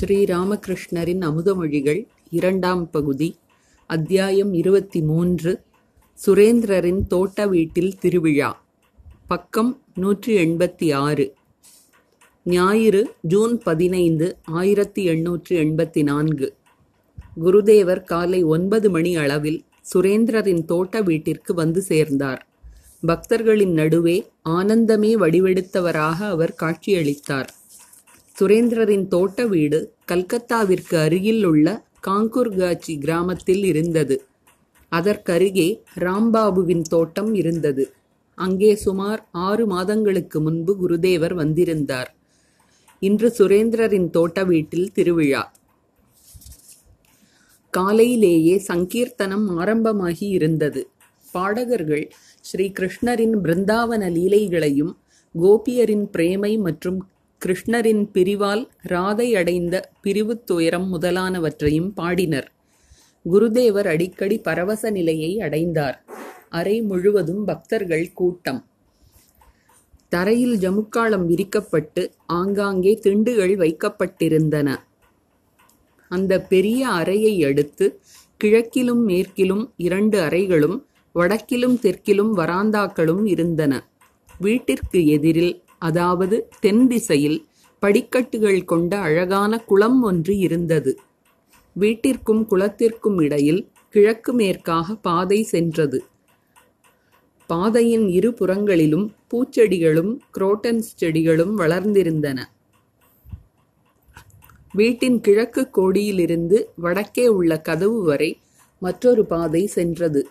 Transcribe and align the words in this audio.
ஸ்ரீராமகிருஷ்ணரின் 0.00 1.22
அமுதமொழிகள் 1.22 2.06
இரண்டாம் 2.30 2.90
பகுதி 2.90 3.36
அத்தியாயம் 3.86 4.52
இருபத்தி 4.52 5.00
மூன்று 5.00 5.60
சுரேந்திரரின் 6.26 7.06
தோட்ட 7.06 7.46
வீட்டில் 7.46 7.98
திருவிழா 7.98 8.64
பக்கம் 9.26 9.82
நூற்றி 9.94 10.36
எண்பத்தி 10.36 10.94
ஆறு. 10.94 11.34
ஞாயிறு 12.44 13.14
ஜூன் 13.20 13.58
பதினைந்து 13.58 14.36
ஆயிரத்தி 14.44 15.04
எண்ணூற்று 15.04 15.56
எண்பத்தி 15.58 16.02
நான்கு. 16.02 16.56
குருதேவர் 17.44 18.04
காலை 18.04 18.42
ஒன்பது 18.42 18.90
மணி 18.90 19.16
அளவில் 19.16 19.64
சுரேந்திரரின் 19.94 20.64
தோட்ட 20.64 21.02
வீட்டிற்கு 21.02 21.54
வந்து 21.54 21.82
சேர்ந்தார். 21.82 22.46
பக்தர்களின் 23.06 23.72
நடுவே 23.72 24.30
ஆனந்தமே 24.48 25.14
வடிவெடுத்தவராக 25.14 26.28
அவர் 26.28 26.54
காட்சியளித்தார். 26.62 27.48
சுரேந்திரரின் 28.40 29.08
தோட்ட 29.08 29.46
வீடு 29.46 29.78
கல்கத்தாவிற்கு 30.12 30.94
அருகில் 30.94 31.44
உள்ள 31.44 31.84
காங்கூர்காச்சி 32.06 32.98
கிராமத்தில் 32.98 33.64
இருந்தது. 33.64 34.16
அதற்கருகே 34.92 35.68
ராம்பாபுவின் 35.94 36.82
தோட்டம் 36.82 37.34
இருந்தது. 37.34 37.92
அங்கே 38.34 38.76
சுமார் 38.76 39.28
ஆறு 39.30 39.66
மாதங்களுக்கு 39.66 40.40
முன்பு 40.40 40.72
குருதேவர் 40.82 41.34
வந்திருந்தார். 41.34 42.10
இன்று 42.98 43.34
சுரேந்திரரின் 43.38 44.10
தோட்ட 44.10 44.44
வீட்டில் 44.44 44.92
திருவிழா. 44.92 45.42
காலையிலேயே 47.70 48.62
சங்கீர்த்தனம் 48.68 49.48
ஆரம்பமாகி 49.58 50.28
இருந்தது. 50.28 50.90
பாடகர்கள் 51.32 52.06
ஸ்ரீ 52.40 52.66
கிருஷ்ணரின் 52.70 53.36
பிருந்தாவன 53.42 54.04
லீலைகளையும் 54.10 54.94
கோபியரின் 55.34 56.06
பிரேமை 56.12 56.58
மற்றும் 56.58 56.98
கிருஷ்ணரின் 57.44 58.08
பிரிவால் 58.14 58.68
ராதை 58.88 59.36
அடைந்த 59.36 59.90
பிரிவுத் 60.02 60.46
துயரம் 60.46 60.94
முதலானவற்றையும் 60.94 61.88
பாடினர். 61.94 62.48
குருதேவர் 63.32 63.86
அடிக்கடி 63.86 64.38
பரவச 64.38 64.90
நிலையை 64.90 65.40
அடைந்தார். 65.40 66.04
அறை 66.48 66.82
முழுவதும் 66.82 67.44
பக்தர்கள் 67.44 68.12
கூட்டம். 68.12 68.64
தரையில் 70.08 70.58
ஜமுக்காளம் 70.58 71.26
விரிக்கப்பட்டு 71.26 72.10
ஆங்காங்கே 72.26 73.00
திண்டுகள் 73.02 73.54
வைக்கப்பட்டிருந்தன. 73.56 74.76
அந்த 76.08 76.40
பெரிய 76.40 76.88
அறையை 76.88 77.44
அடுத்து 77.44 78.00
கிழக்கிலும் 78.44 79.04
மேற்கிலும் 79.04 79.72
இரண்டு 79.76 80.20
அறைகளும் 80.20 80.84
வடக்கிலும் 81.14 81.78
தெற்கிலும் 81.82 82.32
வராந்தாக்களும் 82.36 83.26
இருந்தன. 83.26 83.88
வீட்டிற்கு 84.38 85.06
எதிரில் 85.06 85.64
அதாவது 85.78 86.48
தென் 86.60 86.88
திசையில் 86.88 87.46
படிக்கட்டுகள் 87.78 88.64
கொண்ட 88.64 88.98
அழகான 88.98 89.58
குளம் 89.58 90.02
ஒன்று 90.02 90.36
இருந்தது. 90.36 90.98
வீட்டிற்கும் 91.72 92.46
குளத்திற்கும் 92.50 93.22
இடையில் 93.22 93.68
கிழக்கு 93.88 94.32
மேற்காக 94.32 94.94
பாதை 94.94 95.42
சென்றது. 95.42 96.04
பாதையின் 97.46 98.08
இரு 98.08 98.34
புறங்களிலும் 98.34 99.14
பூச்செடிகளும் 99.30 100.18
குரோட்டன்ஸ் 100.38 100.88
செடிகளும் 101.00 101.58
வளர்ந்திருந்தன. 101.58 102.38
வீட்டின் 104.72 105.20
கிழக்கு 105.20 105.70
கோடியிலிருந்து 105.70 106.70
வடக்கே 106.76 107.28
உள்ள 107.28 107.60
கதவு 107.60 108.02
வரை 108.02 108.40
மற்றொரு 108.78 109.26
பாதை 109.26 109.66
சென்றது. 109.66 110.28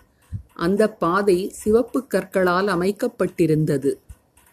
அந்த 0.53 0.89
பாதை 0.89 1.49
சிவப்பு 1.49 2.07
கற்களால் 2.07 2.67
அமைக்கப்பட்டிருந்தது. 2.67 3.99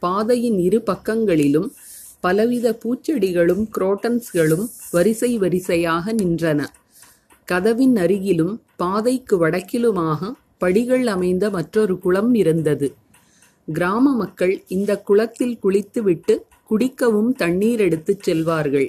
பாதையின் 0.05 0.59
இரு 0.59 0.79
பக்கங்களிலும் 0.91 1.69
பலவித 2.21 2.67
பூச்செடிகளும் 2.83 3.65
குரோட்டன்ஸ்களும் 3.77 4.65
வரிசை 4.91 5.31
வரிசையாக 5.39 6.13
நின்றன. 6.13 6.61
கதவின் 7.49 7.97
அருகிலும் 7.97 8.55
பாதைக்கு 8.77 9.35
வடக்கிலுமாக 9.43 10.31
படிகள் 10.59 11.07
அமைந்த 11.07 11.45
மற்றொரு 11.51 11.95
குளம் 11.99 12.33
இருந்தது. 12.35 12.89
கிராம 13.69 14.05
மக்கள் 14.17 14.55
இந்த 14.69 14.93
குளத்தில் 15.09 15.57
குளித்துவிட்டு 15.63 16.35
குடிக்கவும் 16.71 17.33
தண்ணீர் 17.33 17.81
எடுத்துச் 17.81 18.23
செல்வார்கள். 18.23 18.89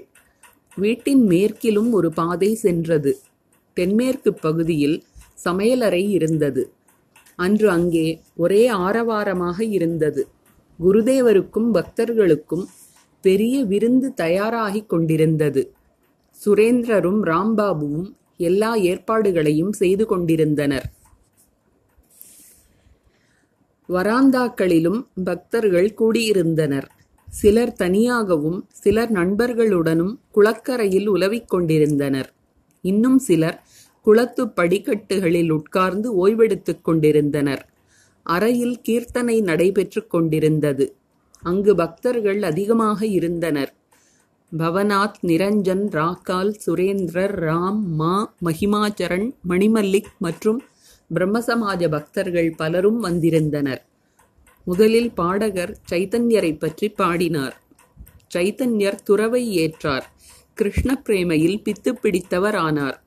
வீட்டின் 0.77 1.23
மேற்கிலும் 1.31 1.89
ஒரு 1.91 2.09
பாதை 2.13 2.51
சென்றது. 2.55 3.11
தென்மேற்கு 3.77 4.31
பகுதியில் 4.45 4.97
சமையலறை 5.45 6.03
இருந்தது. 6.09 6.63
அன்று 7.39 7.67
அங்கே 7.69 8.07
ஒரே 8.35 8.63
ஆரவாரமாக 8.85 9.59
இருந்தது. 9.77 10.23
குருதேவருக்கும் 10.79 11.71
பக்தர்களுக்கும் 11.73 12.65
பெரிய 13.21 13.63
விருந்து 13.63 14.13
தயாராகிக் 14.13 14.89
கொண்டிருந்தது. 14.89 15.73
சுரேந்திரரும் 16.45 17.21
ராம்பாபுவும் 17.23 18.13
எல்லா 18.37 18.75
ஏற்பாடுகளையும் 18.75 19.71
செய்து 19.71 20.05
கொண்டிருந்தனர். 20.05 20.91
வராந்தாக்களிலும் 23.89 25.05
பக்தர்கள் 25.23 25.93
கூடியிருந்தனர். 25.97 26.85
சிலர் 27.29 27.73
தனியாகவும் 27.73 28.65
சிலர் 28.69 29.11
நண்பர்களுடனும் 29.11 30.17
குளக்கரையில் 30.31 31.07
உலவிக் 31.07 31.49
கொண்டிருந்தனர். 31.49 32.33
இன்னும் 32.81 33.19
சிலர் 33.19 33.67
குளத்து 34.01 34.49
படிக்கட்டுகளில் 34.49 35.49
உட்கார்ந்து 35.49 36.27
ஓய்வெடுத்துக் 36.27 36.81
கொண்டிருந்தனர். 36.81 37.72
அறையில் 38.23 38.81
கீர்த்தனை 38.87 39.41
நடைபெற்றுக் 39.41 40.09
கொண்டிருந்தது. 40.09 40.95
அங்கு 41.41 41.75
பக்தர்கள் 41.75 42.43
அதிகமாக 42.43 43.05
இருந்தனர். 43.05 43.73
பவனாத் 44.57 45.19
நிரஞ்சன் 45.21 45.83
ராக்கால் 45.91 46.53
சுரேந்திரர் 46.65 47.35
ராம் 47.39 47.81
மா 47.81 48.33
மகிமாச்சரண் 48.45 49.31
மணிமல்லிக் 49.49 50.11
மற்றும் 50.19 50.61
பிரம்மசமாஜ 51.13 51.89
பக்தர்கள் 51.89 52.53
பலரும் 52.57 52.99
வந்திருந்தனர். 52.99 53.81
முதலில் 54.65 55.11
பாடகர் 55.11 55.77
சைத்தன்யரை 55.91 56.59
பற்றி 56.59 56.89
பாடினார். 56.89 57.61
சைத்தன்யர் 58.35 59.03
துறவை 59.03 59.43
ஏற்றார். 59.57 60.05
கிருஷ்ண 60.53 61.01
பிரேமையில் 61.09 61.61
பித்து 61.63 61.91
பிடித்தவர் 61.91 62.55
ஆனார் 62.55 62.97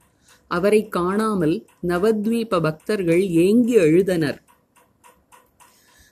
அவரை 0.50 0.88
காணாமல் 0.88 1.66
நவத்வீப 1.88 2.60
பக்தர்கள் 2.60 3.28
ஏங்கி 3.28 3.76
எழுதனர் 3.76 4.38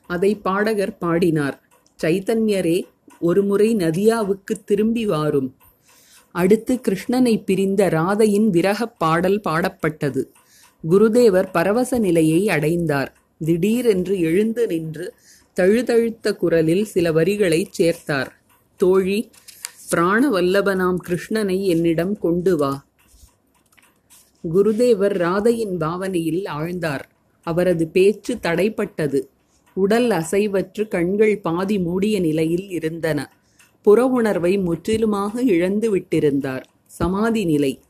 அதை 0.06 0.34
பாடகர் 0.34 0.98
பாடினார். 0.98 1.62
சைத்தன்யரே 2.02 2.82
ஒருமுறை 3.20 3.76
நதியாவுக்கு 3.76 4.64
திரும்பி 4.64 5.06
வாரும். 5.06 5.56
அடுத்து 6.32 6.80
கிருஷ்ணனை 6.88 7.44
பிரிந்த 7.44 7.88
ராதையின் 7.88 8.50
விரகப் 8.50 8.98
பாடல் 8.98 9.40
பாடப்பட்டது. 9.48 10.24
குருதேவர் 10.90 11.50
பரவச 11.52 11.98
நிலையை 11.98 12.48
அடைந்தார். 12.48 13.16
திடீரென்று 13.38 14.20
எழுந்து 14.20 14.66
நின்று 14.66 15.14
தழுதழுத்த 15.60 16.36
குரலில் 16.36 16.84
சில 16.84 17.12
வரிகளைச் 17.12 17.70
சேர்த்தார். 17.78 18.26
தோழி 18.76 19.30
பிராணவல்லபனாம் 19.90 20.96
கிருஷ்ணனை 21.08 21.62
என்னிடம் 21.62 22.18
கொண்டு 22.18 22.56
வா. 22.56 22.86
குருதேவர் 24.54 25.16
ராதையின் 25.18 25.78
பாவனையில் 25.78 26.44
ஆழ்ந்தார். 26.44 27.00
அவரது 27.42 27.88
பேச்சு 27.88 28.34
தடைப்பட்டது. 28.34 29.22
உடல் 29.74 30.10
அசைவற்று 30.10 30.88
கண்கள் 30.88 31.38
பாதி 31.38 31.78
மூடிய 31.78 32.20
நிலையில் 32.20 32.68
இருந்தன. 32.70 33.32
புற 33.82 34.06
உணர்வை 34.06 34.58
முற்றிலுமாக 34.58 35.42
இழந்து 35.42 35.96
விட்டிருந்தார். 35.96 36.64
சமாதி 36.86 37.44
நிலை. 37.44 37.80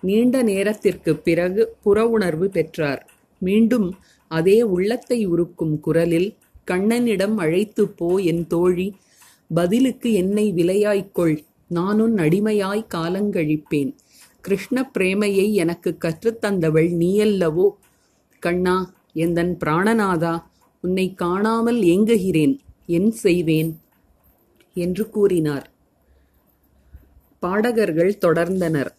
நீண்ட 0.00 0.42
நேரத்திற்கு 0.42 1.16
பிறகு 1.16 1.76
புற 1.82 2.06
உணர்வு 2.08 2.48
பெற்றார். 2.48 3.02
மீண்டும் 3.38 3.88
அதே 4.28 4.62
உள்ளத்தை 4.62 5.26
உருக்கும் 5.26 5.80
குரலில் 5.80 6.36
கண்ணனிடம் 6.70 7.36
அழைத்து 7.36 7.88
போ 7.88 8.16
என் 8.16 8.46
தோழி 8.46 8.94
பதிலுக்கு 9.54 10.12
என்னை 10.12 10.52
விலையாய்க்கொள் 10.52 11.36
நானுன் 11.74 12.16
அடிமையாய் 12.16 12.90
காலங்கழிப்பேன் 12.94 13.92
கிருஷ்ண 14.40 14.90
பிரேமையை 14.98 15.52
எனக்கு 15.52 15.96
கற்றுத்தந்தவள் 16.04 16.90
நீயல்லவோ? 17.02 17.66
கண்ணா 18.42 18.94
எந்தன் 19.14 19.56
பிராணநாதா 19.64 20.34
உன்னை 20.80 21.14
காணாமல் 21.14 21.82
ஏங்குகிறேன். 21.82 22.58
என் 22.86 23.10
செய்வேன் 23.10 23.78
என்று 24.74 25.10
கூறினார். 25.10 25.70
பாடகர்கள் 27.38 28.18
தொடர்ந்தனர். 28.26 28.90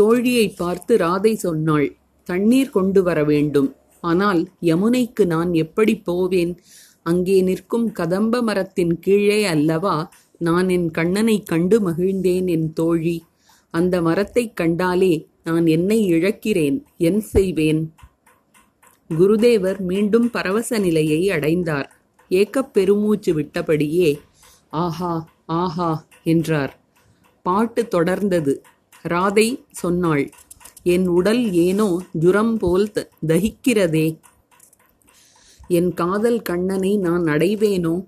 தோழியை 0.00 0.54
பார்த்து 0.56 0.96
ராதை 0.96 1.34
சொன்னாள் 1.34 1.96
தண்ணீர் 2.24 2.70
கொண்டு 2.70 3.02
வர 3.02 3.24
வேண்டும். 3.24 3.74
ஆனால் 4.00 4.48
யமுனைக்கு 4.62 5.26
நான் 5.26 5.54
எப்படி 5.54 5.96
போவேன்? 5.96 6.60
அங்கே 7.02 7.40
நிற்கும் 7.40 7.92
கதம்ப 7.92 8.42
மரத்தின் 8.42 8.98
கீழே 8.98 9.44
அல்லவா? 9.44 10.10
நான் 10.38 10.68
என் 10.68 10.90
கண்ணனை 10.90 11.42
கண்டு 11.42 11.90
மகிழ்ந்தேன் 11.90 12.46
என் 12.46 12.72
தோழி. 12.72 13.24
அந்த 13.70 14.02
மரத்தைக் 14.02 14.56
கண்டாலே 14.56 15.26
நான் 15.44 15.66
என்னை 15.66 16.10
இழக்கிறேன். 16.10 16.82
என் 16.96 17.20
செய்வேன். 17.20 17.94
குருதேவர் 19.10 19.78
மீண்டும் 19.78 20.30
பரவச 20.30 20.78
நிலையை 20.78 21.30
அடைந்தார். 21.30 21.96
ஏக்கப் 22.30 22.72
பெருமூச்சு 22.72 23.40
விட்டபடியே 23.40 24.20
ஆஹா 24.70 25.28
ஆஹா 25.46 26.06
என்றார். 26.24 26.80
பாட்டு 27.42 27.88
தொடர்ந்தது. 27.90 28.56
ராதை 29.08 29.64
சொன்னாள் 29.70 30.30
என் 30.82 31.06
உடல் 31.06 31.52
ஏனோ 31.52 32.02
ஜுரம் 32.12 32.58
போல் 32.58 32.92
தகிக்கிறதே. 33.26 34.18
என் 35.68 35.94
காதல் 35.94 36.42
கண்ணனை 36.42 36.96
நான் 36.96 37.24
அடைவேனோ? 37.24 38.06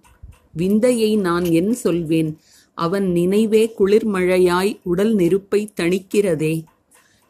விந்தையை 0.52 1.16
நான் 1.16 1.44
என் 1.44 1.72
சொல்வேன். 1.72 2.38
அவன் 2.74 3.10
நினைவே 3.10 3.74
குளிர்மழையாய் 3.78 4.80
உடல் 4.82 5.14
நெருப்பை 5.14 5.70
தணிக்கிறதே. 5.80 6.64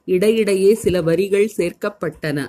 இடையிடையே 0.04 0.74
சில 0.74 1.02
வரிகள் 1.02 1.52
சேர்க்கப்பட்டன. 1.56 2.48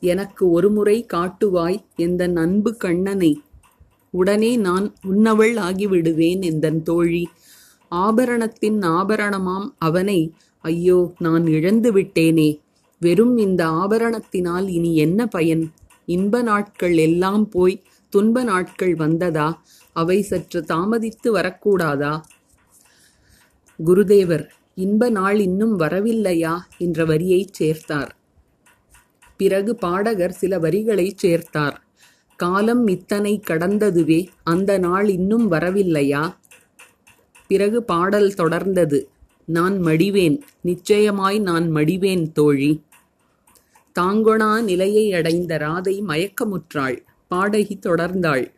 எனக்கு 0.00 0.50
ஒருமுறை 0.50 1.06
காட்டுவாய் 1.14 1.78
எந்தன் 1.96 2.36
அன்பு 2.36 2.76
கண்ணனை. 2.76 3.42
உடனே 4.10 4.56
நான் 4.56 4.94
உன்னவள் 5.10 5.54
ஆகிவிடுவேன் 5.56 6.40
எந்தன் 6.40 6.82
தோழி. 6.82 7.28
ஆபரணத்தின் 7.90 8.80
ஆபரணமாம் 8.80 9.68
அவனை. 9.78 10.34
ஐயோ 10.60 11.12
நான் 11.18 11.46
இழந்து 11.46 11.92
விட்டேனே. 11.92 12.60
வெறும் 13.00 13.36
இந்த 13.36 13.66
ஆபரணத்தினால் 13.66 14.68
இனி 14.68 14.96
என்ன 14.96 15.26
பயன்? 15.26 15.70
இன்ப 16.06 16.42
நாட்கள் 16.42 16.96
எல்லாம் 16.96 17.48
போய் 17.48 17.82
துன்ப 18.08 18.42
நாட்கள் 18.42 18.94
வந்ததா? 18.94 19.62
அவை 19.92 20.22
சற்று 20.22 20.64
தாமதித்து 20.68 21.28
வரக்கூடாதா? 21.28 22.20
குருதேவர் 23.86 24.48
இன்ப 24.74 25.10
நாள் 25.10 25.40
இன்னும் 25.40 25.78
வரவில்லையா? 25.78 26.58
என்ற 26.78 27.04
வரியைச் 27.04 27.62
சேர்த்தார். 27.62 28.17
பிறகு 29.38 29.74
பாடகர் 29.74 30.32
சில 30.32 30.58
வரிகளைச் 30.58 31.18
சேர்த்தார். 31.22 31.76
காலம் 32.36 32.86
இத்தனை 32.86 33.40
கடந்ததுவே 33.46 34.26
அந்த 34.44 34.78
நாள் 34.78 35.08
இன்னும் 35.08 35.52
வரவில்லையா? 35.52 36.34
பிறகு 37.46 37.82
பாடல் 37.82 38.32
தொடர்ந்தது. 38.32 39.04
நான் 39.44 39.84
மடிவேன் 39.84 40.40
நிச்சயமாய் 40.60 41.38
நான் 41.38 41.74
மடிவேன் 41.74 42.32
தோழி. 42.32 42.82
தாங்கொணா 44.00 44.62
நிலையை 44.62 45.12
அடைந்த 45.12 45.56
ராதை 45.56 46.02
மயக்கமுற்றாள் 46.02 46.98
பாடகி 47.28 47.78
தொடர்ந்தாள். 47.82 48.52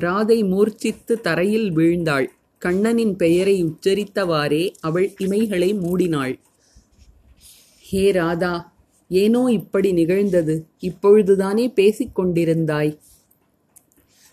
ராதை 0.00 0.48
மூர்ச்சித்து 0.48 1.20
தரையில் 1.20 1.72
வீழ்ந்தாள் 1.72 2.26
கண்ணனின் 2.58 3.16
பெயரை 3.16 3.64
உச்சரித்தவாறே 3.64 4.74
அவள் 4.80 5.08
இமைகளை 5.20 5.70
மூடினாள். 5.78 6.40
ஹே 7.80 8.10
ராதா 8.10 8.73
ஏனோ 9.08 9.46
இப்படி 9.48 9.92
நிகழ்ந்தது. 9.92 10.54
இப்பொழுதுதானே 10.80 11.72
பேசிக் 11.74 12.16
கொண்டிருந்தாய் 12.18 12.98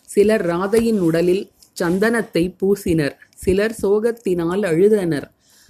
சிலர் 0.10 0.46
ராதையின் 0.46 1.00
உடலில் 1.00 1.52
சந்தனத்தை 1.82 2.56
பூசினர். 2.62 3.16
சிலர் 3.34 3.76
சோகத்தினால் 3.82 4.64
அழுதனர். 4.66 5.28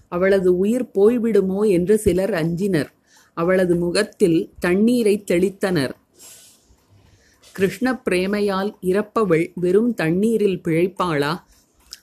அவளது 0.07 0.57
உயிர் 0.57 0.91
போய்விடுமோ 0.93 1.69
என்று 1.69 1.99
சிலர் 1.99 2.33
அஞ்சினர். 2.33 2.91
அவளது 3.33 3.75
முகத்தில் 3.75 4.51
தண்ணீரை 4.59 5.23
தெளித்தனர். 5.31 5.93
கிருஷ்ண 7.51 8.01
பிரேமையால் 8.09 8.71
இறப்பவள் 8.81 9.51
வெறும் 9.55 9.93
தண்ணீரில் 9.93 10.61
பிழைப்பாளா? 10.63 11.33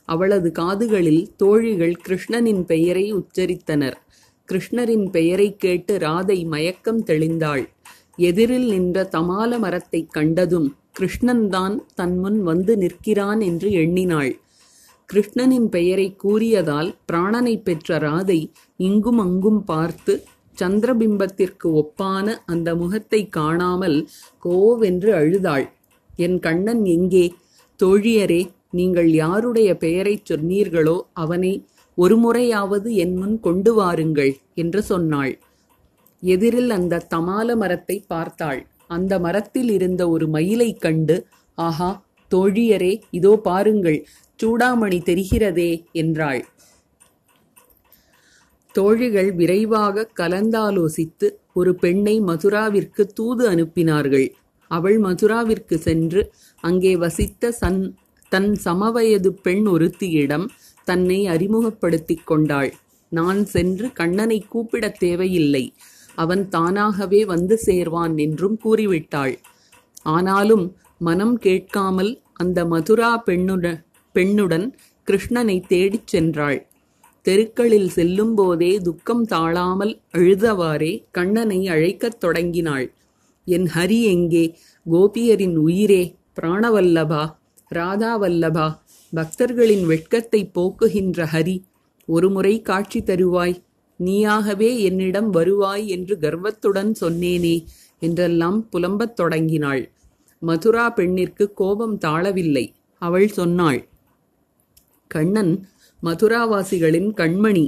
அவளது 0.04 0.52
காதுகளில் 0.52 1.34
தோழிகள் 1.36 1.96
கிருஷ்ணனின் 2.06 2.62
பெயரை 2.64 3.14
உச்சரித்தனர். 3.14 3.96
கிருஷ்ணரின் 4.52 5.10
பெயரை 5.10 5.56
கேட்டு 5.56 5.98
ராதை 5.98 6.46
மயக்கம் 6.46 7.04
தெளிந்தாள். 7.04 7.68
எதிரில் 8.16 8.66
நின்ற 8.66 9.08
தமால 9.12 9.58
மரத்தைக் 9.58 10.12
கண்டதும் 10.12 10.76
கிருஷ்ணன்தான் 10.98 11.78
தன் 11.94 12.18
முன் 12.18 12.42
வந்து 12.42 12.76
நிற்கிறான் 12.76 13.40
என்று 13.40 13.70
எண்ணினாள். 13.72 14.38
கிருஷ்ணனின் 15.12 15.66
பெயரை 15.66 16.16
கூறியதால் 16.16 16.94
பிராணனை 17.12 17.62
பெற்ற 17.62 17.98
ராதை 17.98 18.50
இங்கும் 18.76 19.18
அங்கும் 19.18 19.64
பார்த்து 19.64 20.24
சந்திரபிம்பத்திற்கு 20.62 21.64
ஒப்பான 21.64 22.36
அந்த 22.46 22.74
முகத்தை 22.74 23.28
காணாமல் 23.28 24.08
கோவென்று 24.44 25.10
அழுதாள். 25.12 25.72
என் 26.16 26.38
கண்ணன் 26.38 26.84
எங்கே? 26.84 27.34
தோழியரே 27.82 28.50
நீங்கள் 28.70 29.10
யாருடைய 29.10 29.76
பெயரைச் 29.76 30.32
சொன்னீர்களோ 30.32 31.00
அவனை 31.12 31.64
ஒரு 31.98 32.16
முறையாவது 32.16 32.88
என் 32.94 33.14
முன் 33.16 33.36
கொண்டு 33.40 33.70
வாருங்கள் 33.74 34.32
என்று 34.54 34.80
சொன்னாள். 34.82 35.32
எதிரில் 36.22 36.70
அந்த 36.70 37.04
தமால 37.14 37.56
மரத்தை 37.56 37.96
பார்த்தாள். 38.06 38.60
அந்த 38.86 39.12
மரத்தில் 39.18 39.70
இருந்த 39.70 40.02
ஒரு 40.08 40.26
மயிலைக் 40.28 40.80
கண்டு 40.80 41.16
ஆஹா 41.58 41.90
தோழியரே 42.32 42.92
இதோ 43.10 43.32
பாருங்கள் 43.42 43.98
சூடாமணி 44.40 44.98
தெரிகிறதே 45.02 45.70
என்றாள். 45.92 46.40
தோழிகள் 48.74 49.30
விரைவாக 49.32 50.08
கலந்தாலோசித்து 50.20 51.26
ஒரு 51.52 51.72
பெண்ணை 51.74 52.14
மதுராவிற்கு 52.20 53.02
தூது 53.12 53.44
அனுப்பினார்கள். 53.50 54.28
அவள் 54.70 54.98
மதுராவிற்கு 54.98 55.76
சென்று 55.78 56.22
அங்கே 56.64 56.92
வசித்த 56.96 57.50
சன் 57.52 57.80
தன் 58.32 58.50
சமவயது 58.56 59.30
பெண் 59.42 59.66
ஒருத்தியிடம் 59.66 60.46
தன்னை 60.88 61.26
அறிமுகப்படுத்திக் 61.26 62.26
கொண்டாள். 62.26 62.74
நான் 63.08 63.44
சென்று 63.44 63.92
கண்ணனை 63.92 64.38
கூப்பிடத் 64.48 64.98
தேவையில்லை. 64.98 65.74
அவன் 66.14 66.48
தானாகவே 66.48 67.24
வந்து 67.24 67.60
சேர்வான் 67.66 68.16
என்றும் 68.16 68.58
கூறிவிட்டாள். 68.64 69.36
ஆனாலும் 70.02 70.76
மனம் 70.98 71.38
கேட்காமல் 71.38 72.20
அந்த 72.32 72.64
மதுரா 72.64 73.22
பெண்ணுட 73.26 73.84
பெண்ணுடன் 74.14 74.72
கிருஷ்ணனை 75.06 75.66
தேடிச் 75.66 76.16
சென்றாள். 76.16 76.66
தெருக்களில் 77.22 77.90
செல்லும்போதே 77.94 78.78
துக்கம் 78.78 79.24
தாழாமல் 79.24 80.00
அழுதவாறே 80.14 81.04
கண்ணனை 81.10 81.68
அழைக்கத் 81.68 82.20
தொடங்கினாள். 82.20 82.92
என் 83.44 83.68
ஹரி 83.74 84.02
எங்கே? 84.02 84.58
கோபியரின் 84.90 85.56
உயிரே. 85.56 86.14
பிராணவல்லபா. 86.40 87.36
ராதாவல்லபா. 87.74 88.78
பக்தர்களின் 89.12 89.84
வெட்கத்தை 89.86 90.40
போக்குகின்ற 90.54 91.24
ஹரி 91.24 91.56
ஒருமுறை 92.08 92.54
காட்சி 92.62 93.00
தருவாய் 93.00 93.54
நீயாகவே 94.00 94.70
என்னிடம் 94.78 95.30
வருவாய் 95.30 95.84
என்று 95.88 96.14
கர்வத்துடன் 96.18 96.92
சொன்னேனே 97.00 97.56
என்றெல்லாம் 98.02 98.58
புலம்பத் 98.70 99.16
தொடங்கினாள். 99.16 99.82
மதுரா 100.42 100.84
பெண்ணிற்கு 100.90 101.44
கோபம் 101.52 101.96
தாழவில்லை. 101.98 102.66
அவள் 103.02 103.28
சொன்னாள் 103.28 103.80
கண்ணன் 105.10 105.52
மதுராவாசிகளின் 106.02 107.10
கண்மணி. 107.20 107.66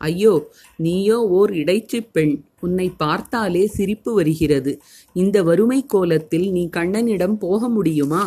ஐயோ 0.00 0.34
நீயோ 0.76 1.18
ஓர் 1.38 1.52
இடைச்சி 1.52 1.98
பெண். 2.12 2.34
உன்னை 2.60 2.88
பார்த்தாலே 2.96 3.64
சிரிப்பு 3.66 4.10
வருகிறது. 4.14 4.72
இந்த 5.16 5.36
வறுமை 5.42 5.80
கோலத்தில் 5.86 6.46
நீ 6.50 6.62
கண்ணனிடம் 6.76 7.36
போக 7.38 7.68
முடியுமா? 7.68 8.22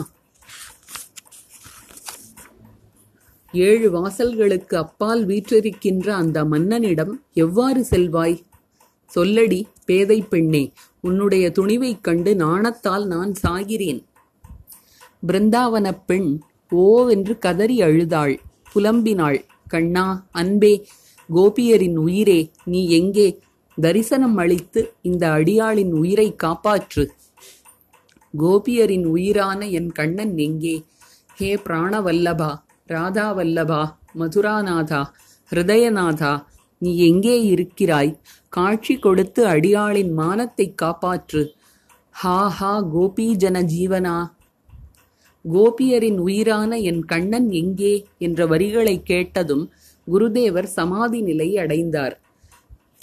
ஏழு 3.55 3.91
வாசல்களுக்கு 3.91 4.75
அப்பால் 4.75 5.27
வீற்றிருக்கின்ற 5.27 6.09
அந்த 6.09 6.43
மன்னனிடம் 6.43 7.11
எவ்வாறு 7.33 7.83
செல்வாய்? 7.83 8.43
சொல்லடி 9.15 9.63
பேதை 9.85 10.21
பெண்ணே 10.21 10.71
உன்னுடைய 11.01 11.51
துணிவைக் 11.59 12.01
கண்டு 12.01 12.35
நாணத்தால் 12.35 13.05
நான் 13.05 13.33
சாகிறேன். 13.47 14.03
பிருந்தாவனப் 15.27 16.03
பெண் 16.05 16.39
ஓவென்று 16.71 17.37
கதறி 17.37 17.81
அழுதாள் 17.81 18.39
புலம்பினாள். 18.75 19.43
கண்ணா 19.67 20.27
அன்பே 20.31 20.87
கோபியரின் 21.35 21.95
உயிரே 21.95 22.51
நீ 22.65 22.89
எங்கே? 22.89 23.39
தரிசனம் 23.81 24.35
அளித்து 24.35 24.93
இந்த 25.01 25.29
அடியாளின் 25.29 25.91
உயிரை 25.91 26.35
காப்பாற்று. 26.43 27.09
கோபியரின் 28.39 29.05
உயிரான 29.05 29.69
என் 29.69 29.91
கண்ணன் 29.91 30.37
எங்கே? 30.37 30.83
ஹே 31.35 31.55
பிராணவல்லபா 31.55 32.63
ராதாவல்லபா 32.89 33.95
மதுராநாதா 34.15 35.05
ஹிருதயநாதா 35.51 36.43
நீ 36.77 36.97
எங்கே 36.97 37.45
இருக்கிறாய்? 37.45 38.19
காட்சி 38.49 38.97
கொடுத்து 38.97 39.45
அடியாளின் 39.45 40.11
மானத்தைக் 40.11 40.81
காப்பாற்று. 40.81 41.47
ஹா 42.09 42.47
ஹா 42.47 42.81
கோபி 42.81 43.35
ஜன 43.35 43.61
ஜீவனா? 43.61 44.31
கோபியரின் 45.51 46.17
உயிரான 46.17 46.77
என் 46.77 47.05
கண்ணன் 47.05 47.51
எங்கே? 47.51 48.05
என்ற 48.17 48.45
வரிகளைக் 48.45 49.05
கேட்டதும் 49.05 49.71
குருதேவர் 50.11 50.63
சமாதி 50.63 51.21
நிலை 51.21 51.57
அடைந்தார். 51.57 52.21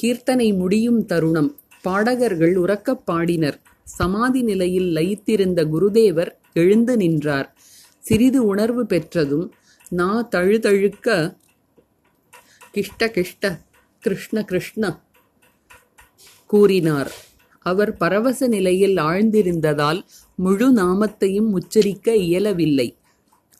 கீர்த்தனை 0.03 0.57
முடியும் 0.57 1.05
தருணம். 1.05 1.57
பாடகர்கள் 1.81 2.57
உறக்கப் 2.57 3.07
பாடினர். 3.07 3.63
சமாதி 3.85 4.43
நிலையில் 4.43 4.95
லயித்திருந்த 4.95 5.65
குருதேவர் 5.65 6.31
எழுந்து 6.53 6.97
நின்றார். 6.97 7.57
சிறிது 7.99 8.45
உணர்வு 8.45 8.87
பெற்றதும் 8.87 9.53
நா 9.99 10.29
தழுதழுக்க 10.31 11.37
கிஷ்ட 12.75 13.09
கிஷ்ட 13.17 13.61
கிருஷ்ண 14.03 14.45
கிருஷ்ண 14.45 14.85
கூறினார். 16.47 17.11
அவர் 17.67 17.97
பரவச 17.97 18.47
நிலையில் 18.47 18.97
ஆழ்ந்திருந்ததால் 18.97 20.01
முழு 20.35 20.69
நாமத்தையும் 20.73 21.51
உச்சரிக்க 21.51 22.15
இயலவில்லை. 22.17 22.89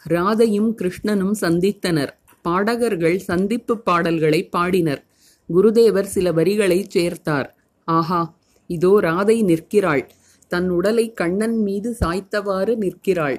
ராதையும் 0.09 0.71
கிருஷ்ணனும் 0.79 1.35
சந்தித்தனர். 1.41 2.13
பாடகர்கள் 2.45 3.19
சந்திப்பு 3.19 3.75
பாடல்களை 3.79 4.49
பாடினர். 4.57 5.03
குருதேவர் 5.49 6.11
சில 6.15 6.33
வரிகளைச் 6.33 6.91
சேர்த்தார். 6.95 7.49
ஆஹா 7.85 8.39
இதோ 8.67 9.01
ராதை 9.03 9.43
நிற்கிறாள். 9.43 10.11
தன் 10.49 10.69
உடலை 10.69 11.13
கண்ணன் 11.13 11.59
மீது 11.59 11.97
சாய்த்தவாறு 12.01 12.75
நிற்கிறாள். 12.77 13.39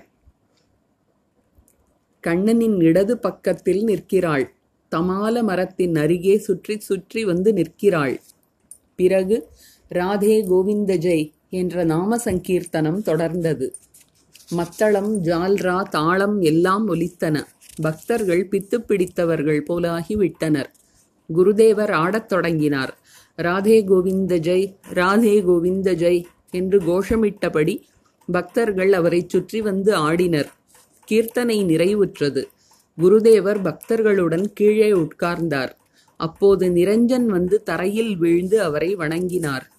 கண்ணனின் 2.26 2.78
இடது 2.80 3.14
பக்கத்தில் 3.18 3.84
நிற்கிறாள். 3.84 4.46
தமால 4.92 5.36
மரத்தின் 5.44 5.96
அருகே 5.96 6.36
சுற்றி 6.38 6.76
சுற்றி 6.80 7.22
வந்து 7.26 7.54
நிற்கிறாள். 7.54 8.16
பிறகு 8.96 9.38
ராதே 9.92 10.36
கோவிந்த 10.48 10.92
ஜெய் 10.98 11.26
என்ற 11.50 11.84
நாம 11.84 12.18
சங்கீர்த்தனம் 12.18 13.02
தொடர்ந்தது. 13.06 13.68
மத்தளம் 14.50 15.12
ஜால்ரா 15.24 15.78
தாளம் 15.90 16.38
எல்லாம் 16.42 16.86
ஒலித்தன. 16.94 17.36
பக்தர்கள் 17.82 18.44
பித்து 18.52 18.78
பிடித்தவர்கள் 18.88 19.62
போலாகிவிட்டனர் 19.70 20.70
குருதேவர் 21.30 21.94
ஆடத் 21.94 22.28
தொடங்கினார். 22.28 22.94
ராதே 23.40 23.78
கோவிந்த 23.84 24.34
ஜெய் 24.40 24.68
ராதே 24.94 25.36
கோவிந்த 25.44 25.92
ஜெய் 25.94 26.22
என்று 26.52 26.80
கோஷமிட்டபடி 26.80 27.76
பக்தர்கள் 28.30 28.92
அவரைச் 28.94 29.30
சுற்றி 29.30 29.62
வந்து 29.62 29.92
ஆடினர். 29.98 30.52
கீர்த்தனை 31.06 31.66
நிறைவுற்றது. 31.66 32.44
குருதேவர் 33.02 33.62
பக்தர்களுடன் 33.62 34.46
கீழே 34.54 34.92
உட்கார்ந்தார். 34.92 35.72
அப்போது 36.18 36.68
நிரஞ்சன் 36.68 37.26
வந்து 37.26 37.64
தரையில் 37.64 38.18
வீழ்ந்து 38.18 38.62
அவரை 38.62 38.96
வணங்கினார். 38.96 39.72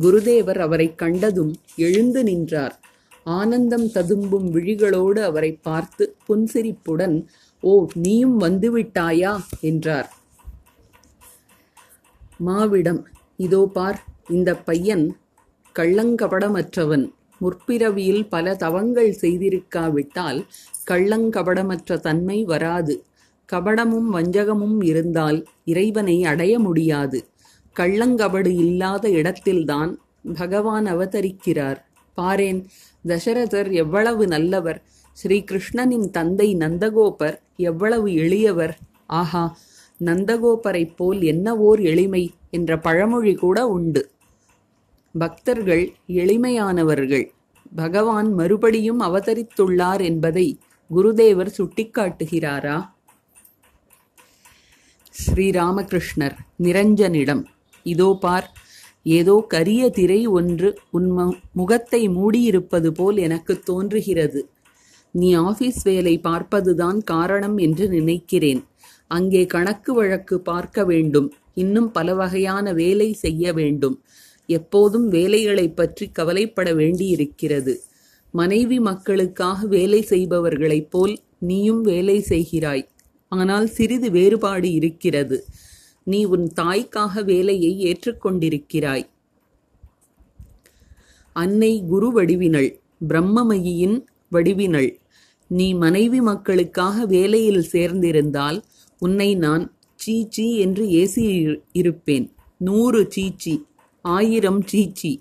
குருதேவர் 0.00 0.58
அவரைக் 0.58 0.98
கண்டதும் 0.98 1.56
எழுந்து 1.76 2.22
நின்றார். 2.22 2.80
ஆனந்தம் 3.24 3.90
ததும்பும் 3.90 4.54
விழிகளோடு 4.54 5.22
அவரை 5.22 5.52
பார்த்து 5.52 6.16
புன்சிரிப்புடன் 6.28 7.26
ஓ 7.60 7.86
நீயும் 7.94 8.40
வந்துவிட்டாயா? 8.40 9.40
என்றார். 9.60 10.14
மாவிடம் 12.46 13.04
இதோ 13.36 13.70
பார் 13.72 14.04
இந்த 14.28 14.54
பையன் 14.54 15.16
கள்ளங்கபடமற்றவன். 15.78 17.10
முற்பிறவியில் 17.40 18.28
பல 18.28 18.54
தவங்கள் 18.54 19.16
செய்திருக்காவிட்டால் 19.20 20.44
கள்ளங்கபடமற்ற 20.90 22.00
தன்மை 22.00 22.44
வராது. 22.44 23.04
கபடமும் 23.52 24.08
வஞ்சகமும் 24.12 24.84
இருந்தால் 24.84 25.46
இறைவனை 25.64 26.24
அடைய 26.24 26.58
முடியாது. 26.58 27.24
கள்ளங்கபடு 27.80 28.54
இல்லாத 28.54 29.08
இடத்தில்தான் 29.08 29.98
பகவான் 30.34 30.86
அவதரிக்கிறார். 30.86 31.76
பாரேன் 32.16 32.64
தசரதர் 33.06 33.72
எவ்வளவு 33.72 34.26
நல்லவர். 34.26 34.82
ஸ்ரீகிருஷ்ணனின் 35.16 36.10
தந்தை 36.10 36.56
நந்தகோபர் 36.56 37.38
எவ்வளவு 37.56 38.08
எளியவர். 38.08 38.74
ஆஹா 39.06 39.58
நந்தகோபரைப் 40.04 40.96
போல் 40.96 41.22
என்ன 41.22 41.56
ஓர் 41.56 41.80
எளிமை 41.80 42.30
என்ற 42.50 42.78
பழமொழி 42.78 43.34
கூட 43.34 43.66
உண்டு. 43.66 44.10
பக்தர்கள் 45.18 45.84
எளிமையானவர்கள். 46.22 47.26
பகவான் 47.76 48.28
மறுபடியும் 48.32 49.00
அவதரித்துள்ளார் 49.00 50.02
என்பதை 50.02 50.46
குருதேவர் 50.90 51.50
சுட்டிக்காட்டுகிறாரா? 51.58 52.76
ஸ்ரீராமகிருஷ்ணர் 55.14 56.36
நிரஞ்சனிடம். 56.62 57.42
இதோ 57.86 58.10
பார் 58.20 58.48
ஏதோ 59.18 59.34
கரிய 59.48 59.82
திரை 59.90 60.20
ஒன்று 60.38 60.68
உன் 60.90 61.08
முகத்தை 61.52 62.00
மூடியிருப்பது 62.08 62.88
போல் 62.90 63.18
எனக்கு 63.26 63.54
தோன்றுகிறது. 63.60 64.40
நீ 65.14 65.28
ஆபீஸ் 65.48 65.80
வேலை 65.82 66.14
பார்ப்பதுதான் 66.24 66.98
காரணம் 67.12 67.56
என்று 67.66 67.84
நினைக்கிறேன். 67.88 68.62
அங்கே 69.10 69.42
கணக்கு 69.46 69.92
வழக்கு 69.94 70.36
பார்க்க 70.40 70.84
வேண்டும். 70.84 71.28
இன்னும் 71.54 71.90
பல 71.92 72.08
வகையான 72.14 72.72
வேலை 72.72 73.08
செய்ய 73.24 73.52
வேண்டும். 73.52 73.96
எப்போதும் 74.48 75.08
வேலைகளைப் 75.08 75.76
பற்றி 75.76 76.08
கவலைப்பட 76.08 76.74
வேண்டியிருக்கிறது. 76.74 77.80
மனைவி 78.34 78.80
மக்களுக்காக 78.80 79.66
வேலை 79.66 80.06
செய்பவர்களைப் 80.10 80.90
போல் 80.90 81.18
நீயும் 81.38 81.80
வேலை 81.80 82.24
செய்கிறாய். 82.28 82.84
ஆனால் 83.28 83.66
சிறிது 83.66 84.10
வேறுபாடு 84.10 84.72
இருக்கிறது. 84.72 85.44
நீ 86.04 86.24
உன் 86.24 86.46
தாய்க்காக 86.60 87.22
வேலையை 87.24 87.72
ஏற்றுக்கொண்டிருக்கிறாய் 87.84 89.04
அன்னை 91.32 91.82
குரு 91.88 92.08
வடிவினள் 92.12 92.70
பிரம்மமயியின் 93.08 93.98
வடிவினள் 94.32 94.90
நீ 95.50 95.74
மனைவி 95.74 96.20
மக்களுக்காக 96.20 97.04
வேலையில் 97.06 97.64
சேர்ந்திருந்தால் 97.72 98.58
உன்னை 98.98 99.34
நான் 99.34 99.64
சீச்சி 99.94 100.56
என்று 100.56 100.84
ஏசி 101.00 101.24
இருப்பேன் 101.72 102.26
நூறு 102.58 103.00
சீச்சி 103.10 103.54
ஆயிரம் 104.16 104.60
சீச்சி 104.62 105.12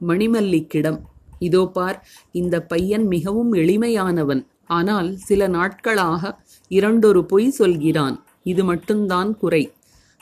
மணிமல்லிக்கிடம் 0.00 0.98
இதோ 1.38 1.62
பார் 1.66 1.98
இந்த 2.32 2.56
பையன் 2.62 3.04
மிகவும் 3.06 3.52
எளிமையானவன். 3.52 4.42
ஆனால் 4.66 5.08
சில 5.18 5.40
நாட்களாக 5.48 6.22
இரண்டொரு 6.70 7.20
பொய் 7.24 7.48
சொல்கிறான். 7.50 8.16
இது 8.42 8.62
மட்டும்தான் 8.64 9.30
குறை. 9.36 9.62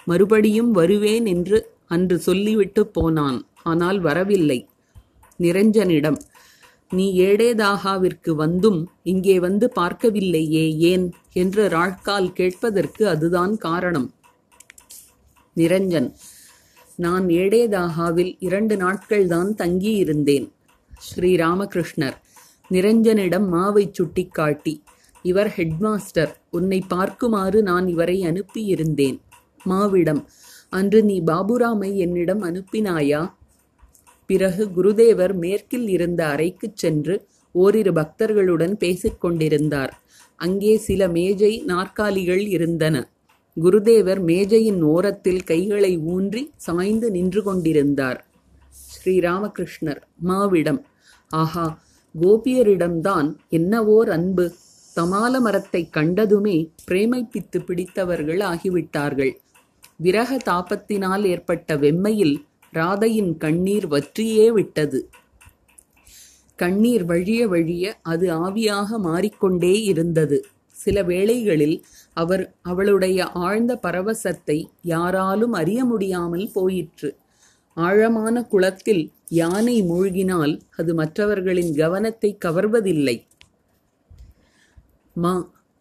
மறுபடியும் 0.06 0.70
வருவேன் 0.70 1.26
என்று 1.26 1.58
அன்று 1.86 2.16
சொல்லிவிட்டு 2.18 2.82
போனான். 2.86 3.38
ஆனால் 3.62 3.98
வரவில்லை. 4.00 4.58
நிரஞ்சனிடம் 5.40 6.18
நீ 6.90 7.06
ஏடேதாகாவிற்கு 7.20 8.32
வந்தும் 8.34 8.80
இங்கே 9.02 9.36
வந்து 9.38 9.66
பார்க்கவில்லையே 9.80 10.66
ஏன்? 10.90 11.06
என்று 11.32 11.62
ராட்கால் 11.68 12.28
கேட்பதற்கு 12.32 13.02
அதுதான் 13.08 13.54
காரணம். 13.58 14.08
நிரஞ்சன் 15.56 16.08
நான் 16.96 17.26
ஏடேதாகாவில் 17.26 18.36
இரண்டு 18.38 18.76
நாட்கள்தான் 18.76 19.50
தங்கியிருந்தேன். 19.58 20.50
ஸ்ரீராமகிருஷ்ணர் 20.98 22.16
நிரஞ்சனிடம் 22.70 23.46
மாவை 23.52 23.92
சுட்டிக்காட்டி 23.92 24.82
இவர் 25.22 25.54
ஹெட்மாஸ்டர் 25.56 26.32
உன்னை 26.50 26.84
பார்க்குமாறு 26.90 27.60
நான் 27.60 27.88
இவரை 27.88 28.20
அனுப்பியிருந்தேன். 28.20 29.18
மாவிடம் 29.66 30.24
அன்று 30.68 31.04
நீ 31.04 31.20
பாபுராமை 31.20 31.94
என்னிடம் 31.94 32.42
அனுப்பினாயா? 32.42 33.32
பிறகு 34.26 34.68
குருதேவர் 34.76 35.34
மேற்கில் 35.34 35.88
இருந்த 35.88 36.26
அறைக்குச் 36.26 36.76
சென்று 36.76 37.26
ஓரிரு 37.52 37.92
பக்தர்களுடன் 37.92 38.76
பேசிக்கொண்டிருந்தார். 38.76 39.90
அங்கே 40.36 40.76
சில 40.76 41.08
மேஜை 41.08 41.62
நாற்காலிகள் 41.66 42.46
இருந்தன. 42.46 43.10
குருதேவர் 43.62 44.20
மேஜையின் 44.20 44.82
ஓரத்தில் 44.82 45.42
கைகளை 45.44 45.98
ஊன்றி 45.98 46.50
சாய்ந்து 46.56 47.10
நின்று 47.10 47.42
கொண்டிருந்தார். 47.42 48.26
ஸ்ரீராமகிருஷ்ணர் 48.84 50.00
மாவிடம். 50.24 50.80
ஆஹா 51.30 51.66
கோபியரிடம்தான் 52.20 53.28
என்னவோர் 53.50 54.08
அன்பு? 54.08 54.52
தமால 54.96 55.40
மரத்தை 55.40 55.88
கண்டதுமே 55.96 56.56
பிரேமைப்பித்து 56.90 57.58
பிடித்தவர்கள் 57.66 58.38
ஆகிவிட்டார்கள். 58.38 59.32
விரக 60.02 60.36
தாபத்தினால் 60.44 61.24
ஏற்பட்ட 61.24 61.76
வெம்மையில் 61.76 62.36
ராதையின் 62.72 63.36
கண்ணீர் 63.36 63.88
வற்றியே 63.88 64.52
விட்டது. 64.52 65.08
கண்ணீர் 66.56 67.04
வழிய 67.04 67.48
வழிய 67.48 67.94
அது 68.02 68.26
ஆவியாக 68.46 68.98
மாறிக்கொண்டே 68.98 69.82
இருந்தது. 69.82 70.38
சில 70.86 71.02
வேளைகளில் 71.02 71.76
அவர் 72.16 72.44
அவளுடைய 72.62 73.18
ஆழ்ந்த 73.46 73.72
பரவசத்தை 73.76 74.58
யாராலும் 74.92 75.54
அறிய 75.60 75.80
முடியாமல் 75.84 76.46
போயிற்று. 76.52 77.10
ஆழமான 77.76 78.36
குளத்தில் 78.44 79.02
யானை 79.32 79.76
மூழ்கினால் 79.82 80.54
அது 80.76 80.92
மற்றவர்களின் 80.94 81.72
கவனத்தை 81.74 82.30
கவர்வதில்லை. 82.44 83.16
மா 85.16 85.34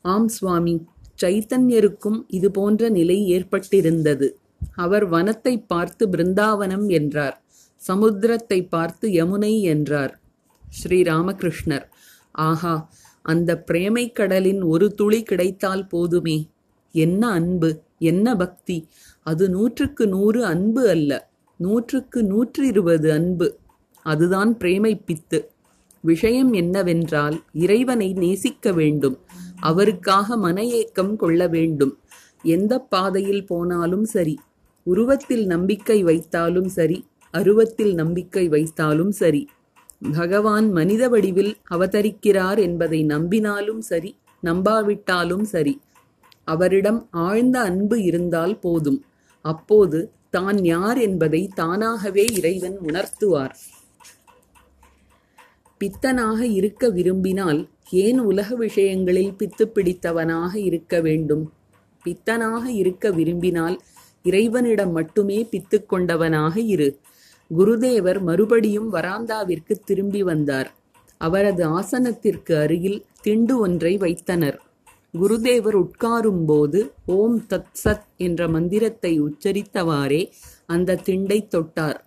ஆம் 0.05 0.29
சுவாமி 0.29 0.75
சைத்தன்யருக்கும் 1.23 2.19
இது 2.37 2.47
போன்ற 2.51 2.89
நிலை 2.97 3.17
ஏற்பட்டிருந்தது. 3.35 4.27
அவர் 4.75 5.05
வனத்தை 5.09 5.53
பார்த்து 5.67 6.03
பிருந்தாவனம் 6.07 6.85
என்றார். 6.99 7.35
சமுத்திரத்தை 7.81 8.59
பார்த்து 8.67 9.05
யமுனை 9.09 9.53
என்றார். 9.73 10.13
ஸ்ரீராமகிருஷ்ணர் 10.63 11.85
ஆஹா 12.45 12.75
அந்த 13.25 13.51
பிரேமை 13.71 14.05
கடலின் 14.11 14.61
ஒரு 14.63 14.87
துளி 14.93 15.23
கிடைத்தால் 15.23 15.87
போதுமே. 15.87 16.37
என்ன 16.95 17.21
அன்பு 17.29 17.69
என்ன 17.99 18.35
பக்தி. 18.35 18.77
அது 19.25 19.49
நூற்றுக்கு 19.49 20.03
நூறு 20.07 20.45
அன்பு 20.45 20.89
அல்ல. 20.89 21.11
நூற்றுக்கு 21.59 22.23
நூற்றி 22.23 22.67
இருபது 22.67 23.09
அன்பு. 23.11 23.47
அதுதான் 24.05 24.57
பிரேமை 24.57 24.93
பித்து 25.07 25.39
விஷயம் 26.03 26.51
என்னவென்றால் 26.53 27.37
இறைவனை 27.53 28.13
நேசிக்க 28.13 28.71
வேண்டும். 28.71 29.17
அவருக்காக 29.61 30.37
மன 30.37 30.57
ஏக்கம் 30.79 31.15
கொள்ள 31.15 31.47
வேண்டும். 31.47 31.93
எந்த 32.43 32.73
பாதையில் 32.79 33.45
போனாலும் 33.45 34.05
சரி 34.05 34.35
உருவத்தில் 34.85 35.45
நம்பிக்கை 35.45 35.99
வைத்தாலும் 36.03 36.69
சரி 36.77 36.97
அருவத்தில் 37.33 37.93
நம்பிக்கை 37.93 38.43
வைத்தாலும் 38.49 39.13
சரி. 39.21 39.41
பகவான் 40.01 40.71
மனித 40.71 41.09
வடிவில் 41.09 41.53
அவதரிக்கிறார் 41.69 42.59
என்பதை 42.59 42.99
நம்பினாலும் 43.05 43.79
சரி 43.79 44.11
நம்பாவிட்டாலும் 44.43 45.45
சரி 45.53 45.73
அவரிடம் 46.43 46.99
ஆழ்ந்த 47.09 47.59
அன்பு 47.59 48.03
இருந்தால் 48.03 48.59
போதும். 48.59 48.99
அப்போது 49.41 49.99
தான் 50.29 50.63
யார் 50.63 50.97
என்பதை 50.97 51.49
தானாகவே 51.55 52.25
இறைவன் 52.25 52.77
உணர்த்துவார். 52.79 53.53
பித்தனாக 55.81 56.41
இருக்க 56.41 56.89
விரும்பினால் 56.89 57.61
ஏன் 58.03 58.19
உலக 58.19 58.55
விஷயங்களில் 58.55 59.33
பித்து 59.39 59.65
பிடித்தவனாக 59.75 60.53
இருக்க 60.59 61.01
வேண்டும்? 61.01 61.43
பித்தனாக 62.05 62.65
இருக்க 62.65 63.11
விரும்பினால் 63.11 63.77
இறைவனிடம் 64.23 64.91
மட்டுமே 64.91 65.47
பித்து 65.51 65.77
கொண்டவனாக 65.91 66.55
இரு. 66.57 66.89
குருதேவர் 67.49 68.21
மறுபடியும் 68.21 68.93
வராந்தாவிற்கு 68.93 69.71
திரும்பி 69.85 70.23
வந்தார். 70.23 70.75
அவரது 71.17 71.79
ஆசனத்திற்கு 71.79 72.61
அருகில் 72.61 73.05
திண்டு 73.21 73.59
ஒன்றை 73.59 73.97
வைத்தனர். 73.97 74.61
குருதேவர் 75.21 75.87
உட்காரும்போது 75.87 76.91
ஓம் 77.05 77.45
தத் 77.49 77.65
சத் 77.83 78.05
என்ற 78.17 78.47
மந்திரத்தை 78.47 79.21
உச்சரித்தவாறே 79.21 80.29
அந்த 80.65 80.95
திண்டை 80.95 81.47
தொட்டார். 81.51 81.99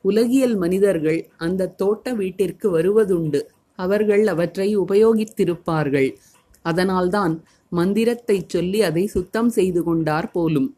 உலகியல் 0.00 0.56
மனிதர்கள் 0.56 1.30
அந்த 1.36 1.66
தோட்ட 1.68 2.14
வீட்டிற்கு 2.14 2.78
வருவதுண்டு. 2.78 3.40
அவர்கள் 3.74 4.26
அவற்றை 4.26 4.78
உபயோகித்திருப்பார்கள். 4.78 6.14
அதனால்தான் 6.62 7.44
மந்திரத்தைச் 7.68 8.48
சொல்லி 8.48 8.82
அதை 8.82 9.06
சுத்தம் 9.06 9.48
செய்து 9.48 9.82
கொண்டார் 9.82 10.30
போலும். 10.30 10.75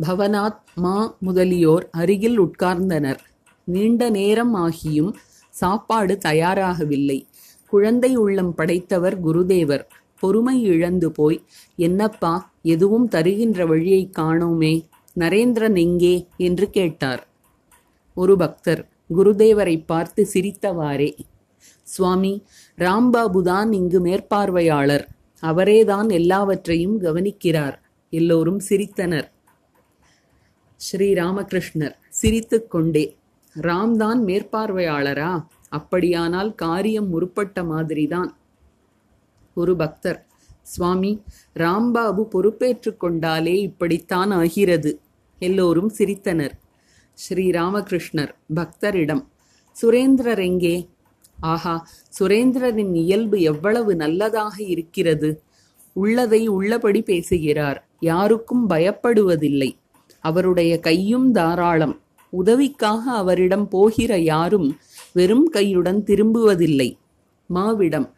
பவனாத் 0.00 0.58
மா 0.74 1.16
முதலியோர் 1.20 1.88
அருகில் 1.90 2.40
உட்கார்ந்தனர். 2.40 3.18
நீண்ட 3.64 4.10
நேரம் 4.10 4.56
ஆகியும் 4.56 5.12
சாப்பாடு 5.50 6.18
தயாராகவில்லை. 6.24 7.24
குழந்தை 7.68 8.16
உள்ளம் 8.16 8.54
படைத்தவர் 8.54 9.24
குருதேவர். 9.24 9.84
பொறுமை 10.20 10.62
இழந்து 10.62 11.12
போய் 11.12 11.44
என்னப்பா 11.76 12.52
எதுவும் 12.62 13.08
தருகின்ற 13.08 13.66
வழியைக் 13.66 14.18
காணோமே 14.18 14.88
நரேந்திரன் 15.18 15.78
எங்கே? 15.78 16.28
என்று 16.36 16.70
கேட்டார். 16.70 17.28
ஒரு 18.14 18.36
பக்தர் 18.36 18.88
குருதேவரை 19.16 19.84
பார்த்து 19.86 20.28
சிரித்தவாறே 20.34 21.18
சுவாமி 21.82 22.44
ராம்பாபுதான் 22.78 23.72
இங்கு 23.72 24.00
மேற்பார்வையாளர். 24.00 25.06
அவரேதான் 25.42 26.12
எல்லாவற்றையும் 26.12 27.00
கவனிக்கிறார். 27.00 27.74
எல்லோரும் 28.10 28.60
சிரித்தனர். 28.68 29.32
ஸ்ரீ 30.76 31.12
ராமகிருஷ்ணர் 31.12 31.94
சிரித்துக் 32.08 32.70
கொண்டே 32.70 33.16
ராம்தான் 33.60 34.20
மேற்பார்வையாளரா? 34.26 35.46
அப்படியானால் 35.68 36.54
காரியம் 36.54 37.08
முற்பட்ட 37.08 37.64
மாதிரிதான். 37.64 38.36
ஒரு 39.54 39.76
பக்தர் 39.76 40.26
சுவாமி 40.62 41.22
ராம்பாபு 41.54 42.22
பொறுப்பேற்றுக் 42.22 43.04
கொண்டாலே 43.04 43.60
இப்படித்தான் 43.60 44.30
ஆகிறது. 44.30 45.00
எல்லோரும் 45.38 45.92
சிரித்தனர். 45.98 46.50
ஸ்ரீ 47.14 47.50
ராமகிருஷ்ணர் 47.50 48.34
பக்தரிடம் 48.54 49.26
சுரேந்திரர் 49.82 50.38
எங்கே? 50.38 50.88
ஆஹா 51.40 51.88
சுரேந்திரரின் 52.18 52.94
இயல்பு 52.94 53.40
எவ்வளவு 53.40 53.96
நல்லதாக 53.96 54.62
இருக்கிறது. 54.62 55.42
உள்ளதை 55.92 56.46
உள்ளபடி 56.48 57.02
பேசுகிறார். 57.02 57.88
யாருக்கும் 58.00 58.68
பயப்படுவதில்லை. 58.68 59.82
அவருடைய 60.24 60.72
கையும் 60.80 61.32
தாராளம். 61.32 61.96
உதவிக்காக 62.30 63.10
அவரிடம் 63.12 63.68
போகிற 63.68 64.18
யாரும் 64.18 64.68
வெறும் 65.12 65.46
கையுடன் 65.52 66.00
திரும்புவதில்லை. 66.02 66.90
மாவிடம் 67.54 68.08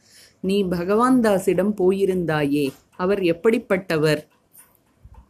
நீ 0.41 0.65
பகவான்தாஸிடம் 0.65 1.73
போயிருந்தாயே 1.81 2.67
அவர் 2.97 3.21
எப்படிப்பட்டவர்? 3.21 4.21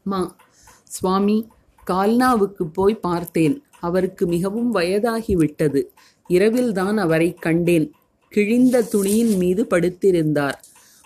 மா 0.02 0.37
சுவாமி 0.85 1.37
கால்னாவுக்கு 1.90 2.64
போய் 2.73 2.95
பார்த்தேன். 2.95 3.56
அவருக்கு 3.80 4.26
மிகவும் 4.26 4.71
வயதாகிவிட்டது. 4.75 5.82
இரவில்தான் 6.28 6.97
அவரை 6.97 7.34
கண்டேன். 7.34 7.93
கிழிந்த 8.32 8.82
துணியின் 8.82 9.36
மீது 9.36 9.67
படுத்திருந்தார். 9.71 10.58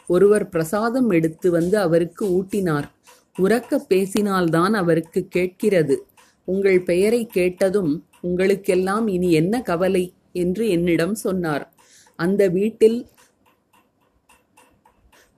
ஒருவர் 0.06 0.48
பிரசாதம் 0.48 1.10
எடுத்து 1.10 1.50
வந்து 1.50 1.78
அவருக்கு 1.78 2.24
ஊட்டினார். 2.38 2.88
உறக்க 3.38 3.80
பேசினால்தான் 3.88 4.70
அவருக்கு 4.70 5.28
கேட்கிறது. 5.28 6.06
உங்கள் 6.44 6.82
பெயரை 6.82 7.26
கேட்டதும் 7.26 8.06
உங்களுக்கெல்லாம் 8.20 9.08
இனி 9.08 9.32
என்ன 9.32 9.62
கவலை? 9.62 10.14
என்று 10.32 10.68
என்னிடம் 10.68 11.14
சொன்னார். 11.14 11.74
அந்த 12.16 12.48
வீட்டில் 12.48 13.06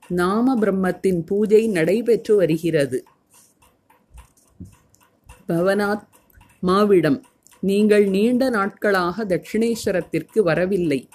நாம 0.08 0.58
பிரம்மத்தின் 0.58 1.26
பூஜை 1.26 1.68
நடைபெற்று 1.68 2.36
வருகிறது. 2.36 3.04
பவனாத் 5.48 6.06
மாவிடம் 6.62 7.22
நீங்கள் 7.60 8.08
நீண்ட 8.08 8.50
நாட்களாக 8.50 9.24
தட்சிணேஸ்வரத்திற்கு 9.24 10.40
வரவில்லை. 10.40 11.08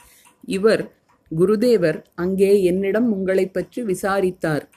இவர் 0.46 0.96
குருதேவர் 1.40 2.04
அங்கே 2.16 2.64
என்னிடம் 2.64 3.12
உங்களைப் 3.12 3.54
பற்றி 3.54 3.84
விசாரித்தார். 3.84 4.70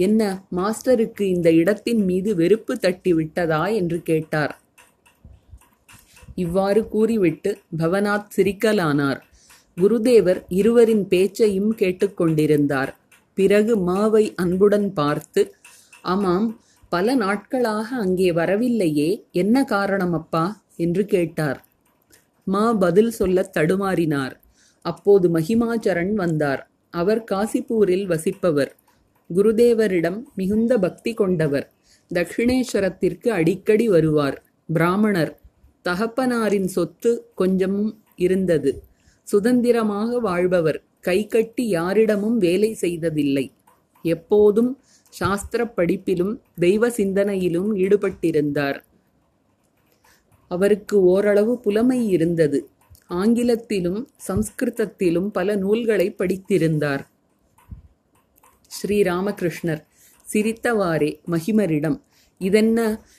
என்ன 0.00 0.22
மாஸ்டருக்கு 0.56 1.22
இந்த 1.22 1.48
இடத்தின் 1.52 2.02
மீது 2.04 2.34
வெறுப்பு 2.34 2.78
தட்டி 2.78 3.12
விட்டதா 3.14 3.66
என்று 3.66 3.98
கேட்டார். 4.02 4.54
இவ்வாறு 6.34 6.88
கூறிவிட்டு 6.88 7.50
பவனாத் 7.78 8.30
சிரிக்கலானார். 8.36 9.20
குருதேவர் 9.76 10.40
இருவரின் 10.48 11.04
பேச்சையும் 11.08 11.70
கேட்டுக்கொண்டிருந்தார். 11.76 12.90
பிறகு 13.34 13.72
மாவை 13.88 14.24
அன்புடன் 14.34 14.92
பார்த்து 14.92 15.42
ஆமாம் 16.02 16.48
பல 16.88 17.14
நாட்களாக 17.14 17.96
அங்கே 17.96 18.32
வரவில்லையே 18.32 19.10
என்ன 19.32 19.64
காரணம் 19.64 20.12
அப்பா 20.12 20.44
என்று 20.76 21.02
கேட்டார். 21.04 21.58
மா 22.46 22.64
பதில் 22.74 23.10
சொல்லத் 23.10 23.56
தடுமாறினார். 23.56 24.34
அப்போது 24.86 25.26
மகிமாச்சரண் 25.28 26.14
வந்தார். 26.14 26.62
அவர் 26.94 27.24
காசிப்பூரில் 27.30 28.06
வசிப்பவர். 28.06 28.72
குருதேவரிடம் 29.34 30.22
மிகுந்த 30.34 30.78
பக்தி 30.78 31.14
கொண்டவர். 31.14 31.72
தக்ஷிணேஸ்வரத்திற்கு 32.14 33.28
அடிக்கடி 33.28 33.88
வருவார். 33.88 34.44
பிராமணர் 34.72 35.38
தகப்பனாரின் 35.84 36.64
சொத்து 36.64 37.30
கொஞ்சமும் 37.34 38.02
இருந்தது. 38.16 38.82
சுதந்திரமாக 39.22 40.18
வாழ்பவர் 40.18 40.82
கைகட்டி 41.00 41.68
யாரிடமும் 41.68 42.38
வேலை 42.38 42.74
செய்ததில்லை. 42.74 43.52
எப்போதும் 44.02 44.78
சாஸ்திர 45.08 45.64
படிப்பிலும் 45.76 46.38
தெய்வ 46.54 46.88
சிந்தனையிலும் 46.88 47.74
ஈடுபட்டிருந்தார். 47.74 48.78
அவருக்கு 50.48 51.02
ஓரளவு 51.02 51.60
புலமை 51.60 52.08
இருந்தது. 52.08 52.68
ஆங்கிலத்திலும் 53.08 54.08
சம்ஸ்கிருதத்திலும் 54.28 55.28
பல 55.28 55.56
நூல்களை 55.56 56.14
படித்திருந்தார். 56.18 57.04
ஸ்ரீராமகிருஷ்ணர் 58.70 59.82
சிரித்தவாறே 60.26 61.10
மகிமரிடம் 61.26 61.98
இதென்ன? 62.38 62.78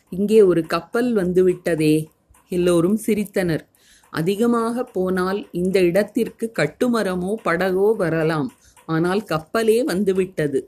இங்கே 0.09 0.41
ஒரு 0.41 0.61
கப்பல் 0.65 1.15
வந்துவிட்டதே. 1.15 2.05
எல்லோரும் 2.49 2.99
சிரித்தனர். 3.05 3.63
அதிகமாக 4.09 4.83
போனால் 4.83 5.39
இந்த 5.51 5.77
இடத்திற்கு 5.79 6.51
கட்டுமரமோ 6.59 7.33
படகோ 7.43 7.95
வரலாம். 7.95 8.49
ஆனால் 8.85 9.21
கப்பலே 9.23 9.83
வந்துவிட்டது. 9.83 10.59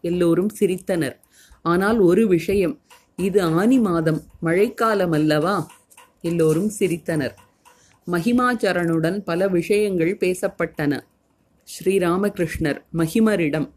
எல்லோரும் 0.00 0.50
சிரித்தனர். 0.60 1.16
ஆனால் 1.62 1.98
ஒரு 1.98 2.26
விஷயம் 2.26 2.80
இது 3.16 3.42
ஆனி 3.42 3.78
மாதம் 3.78 4.20
மழைக்காலம் 4.40 5.12
அல்லவா? 5.12 5.66
எல்லோரும் 6.20 6.70
சிரித்தனர். 6.78 7.34
மகிமாச்சரனுடன் 8.06 9.18
பல 9.20 9.48
விஷயங்கள் 9.48 10.12
பேசப்பட்டன. 10.20 11.00
ஸ்ரீராமகிருஷ்ணர் 11.68 12.78
மகிமரிடம் 12.96 13.68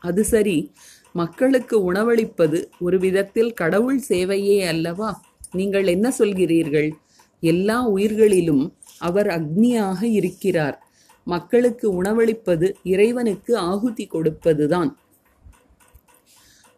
அது 0.00 0.24
சரி. 0.24 0.72
மக்களுக்கு 1.12 1.92
உணவளிப்பது 1.92 2.64
ஒரு 2.80 2.98
விதத்தில் 2.98 3.52
கடவுள் 3.52 4.00
சேவையே 4.08 4.66
அல்லவா? 4.66 5.20
நீங்கள் 5.52 5.86
என்ன 5.86 6.12
சொல்கிறீர்கள்? 6.18 6.90
எல்லா 7.40 7.88
உயிர்களிலும் 7.88 8.64
அவர் 8.98 9.26
அக்னியாக 9.26 10.02
இருக்கிறார். 10.02 10.76
மக்களுக்கு 11.24 12.02
உணவளிப்பது 12.02 12.72
இறைவனுக்கு 12.82 13.56
ஆகுதி 13.56 14.08
கொடுப்பதுதான். 14.12 14.90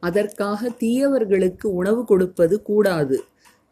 அதற்காக 0.00 0.70
தீயவர்களுக்கு 0.80 1.66
உணவு 1.66 2.04
கொடுப்பது 2.04 2.62
கூடாது. 2.62 3.24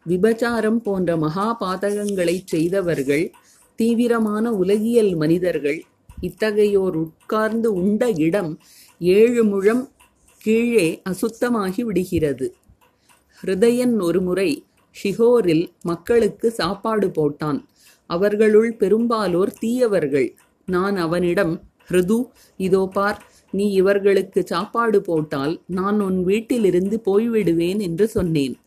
விபச்சாரம் 0.05 0.81
போன்ற 0.81 1.17
மகா 1.17 1.57
பாதகங்களை 1.59 2.41
செய்தவர்கள் 2.45 3.31
தீவிரமான 3.75 4.51
உலகியல் 4.51 5.15
மனிதர்கள் 5.15 5.83
இத்தகையோர் 6.21 6.95
உட்கார்ந்து 6.95 7.73
உண்ட 7.73 8.09
இடம் 8.09 8.59
ஏழு 9.01 9.43
முழம் 9.43 9.91
கீழே 10.37 11.01
அசுத்தமாகி 11.09 11.81
விடுகிறது. 11.81 12.53
ஹிருதயன் 13.43 13.99
ஒருமுறை 13.99 14.65
ஷிகோரில் 15.03 15.71
மக்களுக்கு 15.81 16.51
சாப்பாடு 16.51 17.07
போட்டான். 17.07 17.65
அவர்களுள் 18.05 18.77
பெரும்பாலோர் 18.77 19.53
தீயவர்கள். 19.59 20.35
நான் 20.65 20.95
அவனிடம் 20.95 21.63
ஹிருது 21.89 22.31
இதோ 22.57 22.89
பார் 22.93 23.25
நீ 23.51 23.71
இவர்களுக்கு 23.71 24.45
சாப்பாடு 24.45 25.01
போட்டால் 25.01 25.61
நான் 25.67 25.99
உன் 25.99 26.23
வீட்டிலிருந்து 26.23 27.01
போய்விடுவேன் 27.05 27.79
என்று 27.79 28.07
சொன்னேன். 28.07 28.59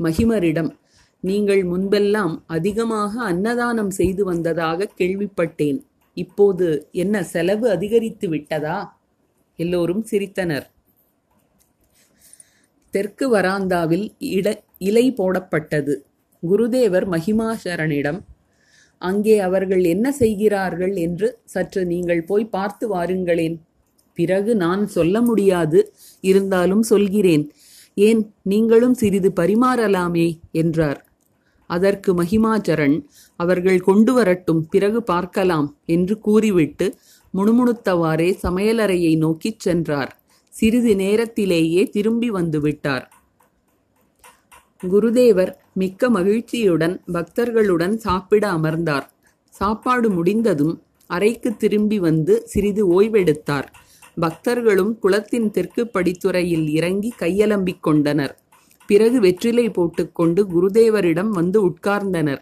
மகிமரிடம் 0.00 0.76
நீங்கள் 1.20 1.64
முன்பெல்லாம் 1.64 2.44
அதிகமாக 2.46 3.22
அன்னதானம் 3.22 3.90
செய்து 3.90 4.24
வந்ததாக 4.24 4.90
கேள்விப்பட்டேன். 4.98 5.82
இப்போது 6.14 6.88
என்ன 6.92 7.22
செலவு 7.22 7.70
அதிகரித்து 7.70 8.28
விட்டதா? 8.28 8.97
எல்லோரும் 9.58 10.02
சிரித்தனர். 10.10 10.66
தெற்கு 12.94 13.26
வராந்தாவில் 13.34 14.06
இட 14.36 14.48
இலை 14.88 15.06
போடப்பட்டது. 15.10 15.94
குருதேவர் 16.42 17.06
மகிமாசரனிடம் 17.14 18.20
அங்கே 19.02 19.34
அவர்கள் 19.38 19.82
என்ன 19.84 20.06
செய்கிறார்கள் 20.12 20.94
என்று 20.96 21.28
சற்று 21.44 21.82
நீங்கள் 21.86 22.22
போய் 22.24 22.52
பார்த்து 22.56 22.84
வாருங்களேன். 22.94 23.56
பிறகு 24.18 24.52
நான் 24.56 24.82
சொல்ல 24.86 25.20
முடியாது 25.20 25.80
இருந்தாலும் 26.24 26.82
சொல்கிறேன். 26.82 27.44
ஏன் 27.96 28.22
நீங்களும் 28.42 28.94
சிறிது 28.94 29.30
பரிமாறலாமே 29.40 30.28
என்றார். 30.52 31.00
அதற்கு 31.70 32.10
மகிமாச்சரன் 32.14 32.96
அவர்கள் 33.40 33.80
கொண்டு 33.80 34.12
வரட்டும் 34.12 34.62
பிறகு 34.68 35.00
பார்க்கலாம் 35.02 35.68
என்று 35.94 36.14
கூறிவிட்டு 36.18 36.86
முணுமுணுத்தவாறே 37.34 38.38
சமையலறையை 38.42 39.16
நோக்கிச் 39.16 39.60
சென்றார். 39.60 40.20
சிறிது 40.48 40.96
நேரத்திலேயே 40.96 41.84
திரும்பி 41.84 42.30
வந்துவிட்டார். 42.30 43.04
குருதேவர் 44.82 45.54
மிக்க 45.72 46.10
மகிழ்ச்சியுடன் 46.10 47.02
பக்தர்களுடன் 47.12 47.94
சாப்பிட 47.96 48.48
அமர்ந்தார். 48.48 49.12
சாப்பாடு 49.50 50.10
முடிந்ததும் 50.10 50.82
அறைக்கு 51.06 51.56
திரும்பி 51.56 51.98
வந்து 51.98 52.46
சிறிது 52.46 53.02
ஓய்வெடுத்தார். 53.02 53.66
பக்தர்களும் 54.20 54.98
குளத்தின் 54.98 55.50
தெற்கு 55.50 55.84
படித்துறையில் 55.84 56.68
இறங்கி 56.68 57.12
கையலம்பிக் 57.18 57.80
கொண்டனர். 57.80 58.38
பிறகு 58.86 59.20
வெற்றிலை 59.20 59.70
போட்டுக்கொண்டு 59.70 60.46
குருதேவரிடம் 60.46 61.28
வந்து 61.28 61.66
உட்கார்ந்தனர். 61.66 62.38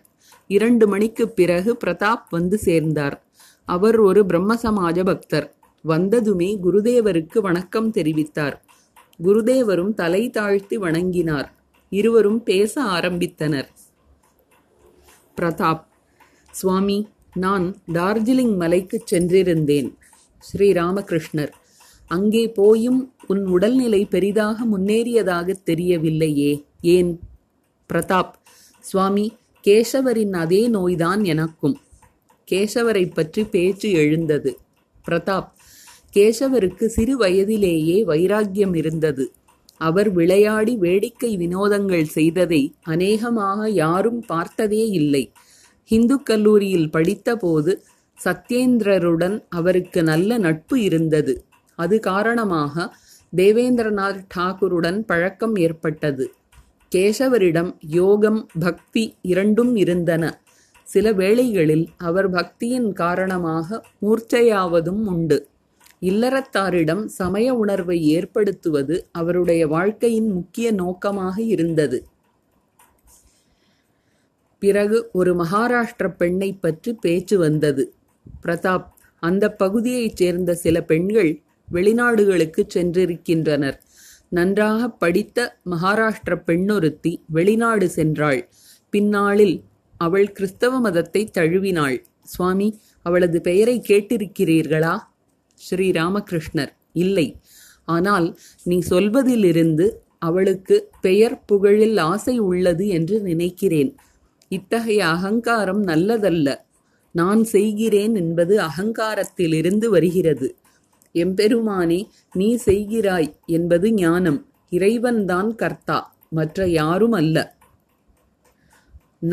இரண்டு 0.46 0.88
மணிக்குப் 0.88 1.36
பிறகு 1.36 1.76
பிரதாப் 1.84 2.22
வந்து 2.30 2.58
சேர்ந்தார். 2.58 3.25
அவர் 3.66 3.98
ஒரு 3.98 4.24
பிரம்மசமாஜ 4.24 5.04
பக்தர். 5.04 5.54
வந்ததுமே 5.84 6.58
குருதேவருக்கு 6.62 7.38
வணக்கம் 7.38 7.92
தெரிவித்தார். 7.92 8.60
குருதேவரும் 9.22 9.94
தலை 9.94 10.30
தாழ்த்தி 10.30 10.78
வணங்கினார். 10.78 11.44
இருவரும் 11.90 12.42
பேச 12.42 12.82
ஆரம்பித்தனர். 12.82 13.68
பிரதாப் 15.40 15.84
சுவாமி 16.50 17.08
நான் 17.34 17.76
டார்ஜிலிங் 17.92 18.56
மலைக்குச் 18.56 19.14
சென்றிருந்தேன் 19.14 19.94
ஸ்ரீ 20.38 20.72
ராமகிருஷ்ணர் 20.72 21.50
அங்கே 22.06 22.48
போயும் 22.48 23.12
உன் 23.26 23.46
உடல்நிலை 23.46 24.04
பெரிதாக 24.04 24.64
முன்னேறியதாகத் 24.64 25.64
தெரியவில்லையே 25.66 26.64
ஏன்? 26.80 27.20
பிரதாப் 27.92 28.32
சுவாமி 28.80 29.36
கேசவரின் 29.66 30.32
அதே 30.32 30.68
நோய்தான் 30.68 31.24
எனக்கும். 31.24 31.76
கேசவரை 32.50 33.14
பற்றி 33.14 33.44
பேச்சு 33.44 33.90
எழுந்தது. 33.92 34.58
பிரதாப் 35.10 35.48
கேசவருக்கு 36.16 36.86
சிறு 36.86 37.16
வயதிலேயே 37.16 38.04
வைராக்கியம் 38.04 38.74
இருந்தது. 38.74 39.32
அவர் 39.76 40.10
விளையாடி 40.10 40.76
வேடிக்கை 40.76 41.36
வினோதங்கள் 41.36 42.04
செய்ததை 42.04 42.74
அநேகமாக 42.82 43.70
யாரும் 43.70 44.20
பார்த்ததே 44.20 44.86
இல்லை. 44.88 45.32
ஹிந்து 45.84 46.22
கல்லூரியில் 46.22 46.90
படித்தபோது 46.90 47.82
சத்யேந்திரருடன் 48.24 49.44
அவருக்கு 49.48 50.02
நல்ல 50.02 50.38
நட்பு 50.38 50.82
இருந்தது. 50.82 51.44
அது 51.74 52.00
காரணமாக 52.00 52.96
தேவேந்திரநாத் 53.36 54.24
டாகூருடன் 54.36 54.98
பழக்கம் 55.00 55.56
ஏற்பட்டது. 55.56 56.32
கேசவரிடம் 56.94 57.76
யோகம் 57.80 58.48
பக்தி 58.58 59.14
இரண்டும் 59.22 59.76
இருந்தன. 59.76 60.40
சில 60.86 61.12
வேளைகளில் 61.12 61.86
அவர் 61.96 62.28
பக்தியின் 62.30 62.92
காரணமாக 62.92 63.84
மூர்ச்சையாவதும் 64.02 65.04
உண்டு. 65.06 65.38
இல்லறத்தாரிடம் 66.00 67.04
சமய 67.18 67.54
உணர்வை 67.54 67.98
ஏற்படுத்துவது 68.08 68.96
அவருடைய 69.12 69.62
வாழ்க்கையின் 69.66 70.28
முக்கிய 70.32 70.72
நோக்கமாக 70.72 71.36
இருந்தது. 71.42 71.98
பிறகு 74.62 74.98
ஒரு 75.12 75.32
மகாராஷ்டிர 75.44 76.06
பெண்ணை 76.16 76.50
பற்றி 76.52 76.92
பேச்சு 76.94 77.38
வந்தது. 77.38 77.84
பிரதாப் 78.42 78.86
அந்த 79.22 79.44
பகுதியைச் 79.52 80.16
சேர்ந்த 80.16 80.54
சில 80.54 80.76
பெண்கள் 80.82 81.30
வெளிநாடுகளுக்கு 81.72 82.62
சென்றிருக்கின்றனர். 82.74 83.78
நன்றாக 84.28 84.88
படித்த 84.88 85.38
மகாராஷ்டிர 85.70 86.34
பெண்ணொருத்தி 86.44 87.12
வெளிநாடு 87.28 87.86
சென்றாள். 87.96 88.40
பின்னாளில் 88.90 89.56
அவள் 89.98 90.32
கிறிஸ்தவ 90.32 90.80
மதத்தை 90.80 91.30
தழுவினாள். 91.38 92.04
சுவாமி 92.22 92.80
அவளது 93.02 93.40
பெயரை 93.40 93.82
கேட்டிருக்கிறீர்களா? 93.88 94.98
ஸ்ரீ 95.54 95.90
ராமகிருஷ்ணர் 95.90 96.72
இல்லை. 96.92 97.40
ஆனால் 97.84 98.38
நீ 98.62 98.82
சொல்வதிலிருந்து 98.90 99.90
அவளுக்கு 100.18 100.90
பெயர் 101.00 101.42
புகழில் 101.52 102.00
ஆசை 102.00 102.38
உள்ளது 102.38 102.88
என்று 102.88 103.20
நினைக்கிறேன். 103.20 103.96
இத்தகைய 104.48 105.06
அகங்காரம் 105.06 105.86
நல்லதல்ல. 105.86 106.56
நான் 107.12 107.44
செய்கிறேன் 107.44 108.14
என்பது 108.14 108.60
அகங்காரத்திலிருந்து 108.60 109.86
வருகிறது. 109.86 110.56
எம்பெருமானே 111.14 112.08
நீ 112.32 112.58
செய்கிறாய் 112.64 113.34
என்பது 113.46 113.92
ஞானம். 113.92 114.46
இறைவன்தான் 114.70 115.54
கர்த்தா. 115.54 116.14
மற்ற 116.28 116.68
யாரும் 116.68 117.12
அல்ல. 117.12 117.55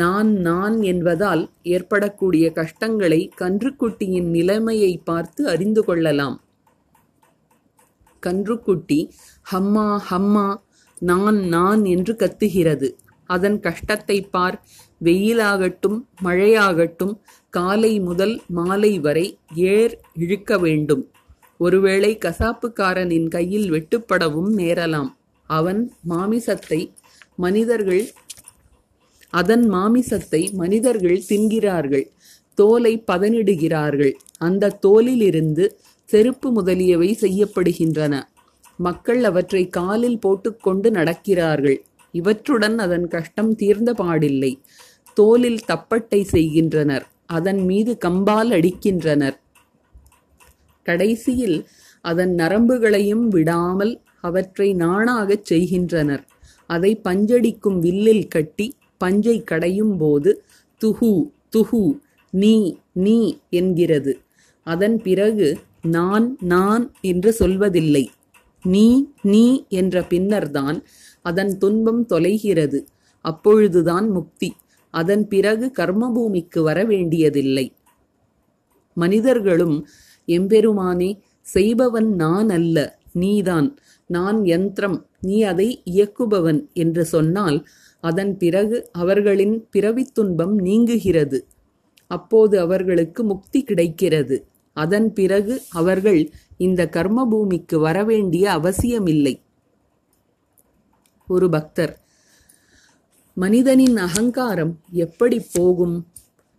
நான் 0.00 0.30
நான் 0.46 0.76
என்பதால் 0.92 1.42
ஏற்படக்கூடிய 1.74 2.44
கஷ்டங்களை 2.52 3.20
கன்றுக்குட்டியின் 3.40 4.28
நிலைமையை 4.36 4.92
பார்த்து 5.04 5.42
அறிந்து 5.48 5.82
கொள்ளலாம். 5.84 6.36
கன்றுக்குட்டி 8.22 9.00
ஹம்மா 9.52 9.88
ஹம்மா 10.10 10.46
நான் 11.00 11.38
நான் 11.54 11.82
என்று 11.94 12.12
கத்துகிறது. 12.14 12.88
அதன் 13.30 13.58
கஷ்டத்தை 13.60 14.18
பார். 14.34 14.56
வெயிலாகட்டும் 15.04 15.98
மழையாகட்டும் 16.24 17.14
காலை 17.50 17.92
முதல் 18.00 18.34
மாலை 18.58 18.92
வரை 18.98 19.26
ஏர் 19.72 19.94
இழுக்க 20.14 20.58
வேண்டும். 20.58 21.04
ஒருவேளை 21.58 22.10
கசாப்புக்காரனின் 22.24 23.28
கையில் 23.28 23.68
வெட்டுப்படவும் 23.72 24.50
நேரலாம். 24.62 25.10
அவன் 25.50 25.80
மாமிசத்தை 26.08 26.80
மனிதர்கள் 27.36 28.04
அதன் 29.40 29.64
மாமிசத்தை 29.72 30.40
மனிதர்கள் 30.52 31.20
தின்கிறார்கள் 31.28 32.06
தோலை 32.58 32.92
பதனிடுகிறார்கள். 33.10 34.12
அந்த 34.38 34.74
தோலிலிருந்து 34.84 35.64
செருப்பு 36.08 36.48
முதலியவை 36.52 37.10
செய்யப்படுகின்றன. 37.20 38.14
மக்கள் 38.78 39.22
அவற்றை 39.24 39.62
காலில் 39.68 40.18
போட்டுக்கொண்டு 40.18 40.88
நடக்கிறார்கள். 40.90 41.78
இவற்றுடன் 42.14 42.76
அதன் 42.78 43.06
கஷ்டம் 43.08 43.52
தீர்ந்த 43.54 43.90
பாடில்லை. 43.92 44.52
தோலில் 45.14 45.60
தப்பட்டை 45.66 46.20
செய்கின்றனர். 46.24 47.04
அதன் 47.26 47.60
மீது 47.64 47.92
கம்பால் 48.04 48.50
அடிக்கின்றனர். 48.56 49.36
கடைசியில் 50.86 51.58
அதன் 52.04 52.34
நரம்புகளையும் 52.34 53.26
விடாமல் 53.28 53.94
அவற்றை 54.20 54.68
நாணாகச் 54.74 55.44
செய்கின்றனர். 55.44 56.24
அதை 56.70 56.90
பஞ்சடிக்கும் 57.04 57.78
வில்லில் 57.78 58.26
கட்டி 58.28 58.66
பஞ்சை 59.04 59.36
கடையும் 59.42 59.94
போது 59.98 60.30
துஹு 60.80 61.12
துஹு 61.52 61.84
நீ 62.42 62.54
நீ 63.04 63.18
என்கிறது. 63.50 64.12
அதன் 64.66 64.96
பிறகு 65.06 65.48
நான் 65.96 66.26
நான் 66.52 66.84
என்று 67.10 67.30
சொல்வதில்லை. 67.40 68.04
நீ 68.64 68.86
நீ 69.32 69.44
என்ற 69.78 70.02
பின்னர்தான் 70.12 70.78
அதன் 71.24 71.52
துன்பம் 71.58 72.02
தொலைகிறது. 72.08 72.78
அப்பொழுதுதான் 73.24 74.06
முக்தி. 74.08 74.50
அதன் 74.94 75.24
பிறகு 75.32 75.66
கர்மபூமிக்கு 75.78 76.60
வர 76.68 76.78
வேண்டியதில்லை 76.84 77.66
மனிதர்களும் 78.96 79.76
எம்பெருமானே 80.28 81.08
செய்பவன் 81.54 82.08
நான் 82.14 82.50
அல்ல 82.56 82.76
நீதான். 83.22 83.68
நான் 84.10 84.38
யந்திரம். 84.44 84.98
நீ 85.20 85.36
அதை 85.52 85.68
இயக்குபவன் 85.92 86.60
என்று 86.82 87.02
சொன்னால் 87.14 87.58
அதன் 88.04 88.32
பிறகு 88.36 88.76
அவர்களின் 88.92 89.56
பிறவித் 89.70 90.14
துன்பம் 90.14 90.54
நீங்குகிறது. 90.58 91.38
அப்போது 92.10 92.60
அவர்களுக்கு 92.60 93.24
முக்தி 93.24 93.60
கிடைக்கிறது. 93.62 94.36
அதன் 94.76 95.12
பிறகு 95.12 95.54
அவர்கள் 95.70 96.20
இந்த 96.56 96.88
கர்மபூமிக்கு 96.92 97.76
வரவேண்டிய 97.76 98.50
அவசியமில்லை. 98.50 99.34
ஒரு 101.28 101.48
பக்தர் 101.48 101.94
மனிதனின் 103.36 103.96
அகங்காரம் 103.96 104.74
எப்படி 104.90 105.38
போகும்? 105.52 105.96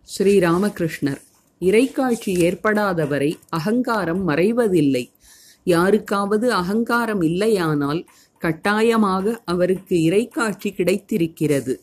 ஸ்ரீராமகிருஷ்ணர் 0.10 1.22
இறைக்காட்சி 1.60 2.32
ஏற்படாதவரை 2.46 3.32
அகங்காரம் 3.50 4.24
மறைவதில்லை. 4.28 5.06
யாருக்காவது 5.64 6.48
அகங்காரம் 6.54 7.22
இல்லையானால் 7.22 8.02
கட்டாயமாக 8.46 9.42
அவருக்கு 9.46 9.96
இறைக்காட்சி 10.10 10.70
கிடைத்திருக்கிறது. 10.72 11.74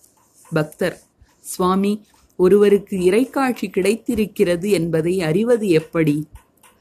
பக்தர் 0.53 0.99
சுவாமி 1.41 1.93
ஒருவருக்கு 2.39 2.97
இறைக்காட்சி 3.11 3.67
கிடைத்திருக்கிறது 3.69 4.71
என்பதை 4.71 5.15
அறிவது 5.23 5.69
எப்படி? 5.69 6.17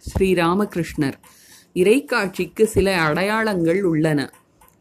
ஸ்ரீராமகிருஷ்ணர் 0.08 1.18
இறைக்காட்சிக்கு 1.74 2.64
சில 2.64 2.88
அடையாளங்கள் 3.02 3.82
உள்ளன. 3.84 4.20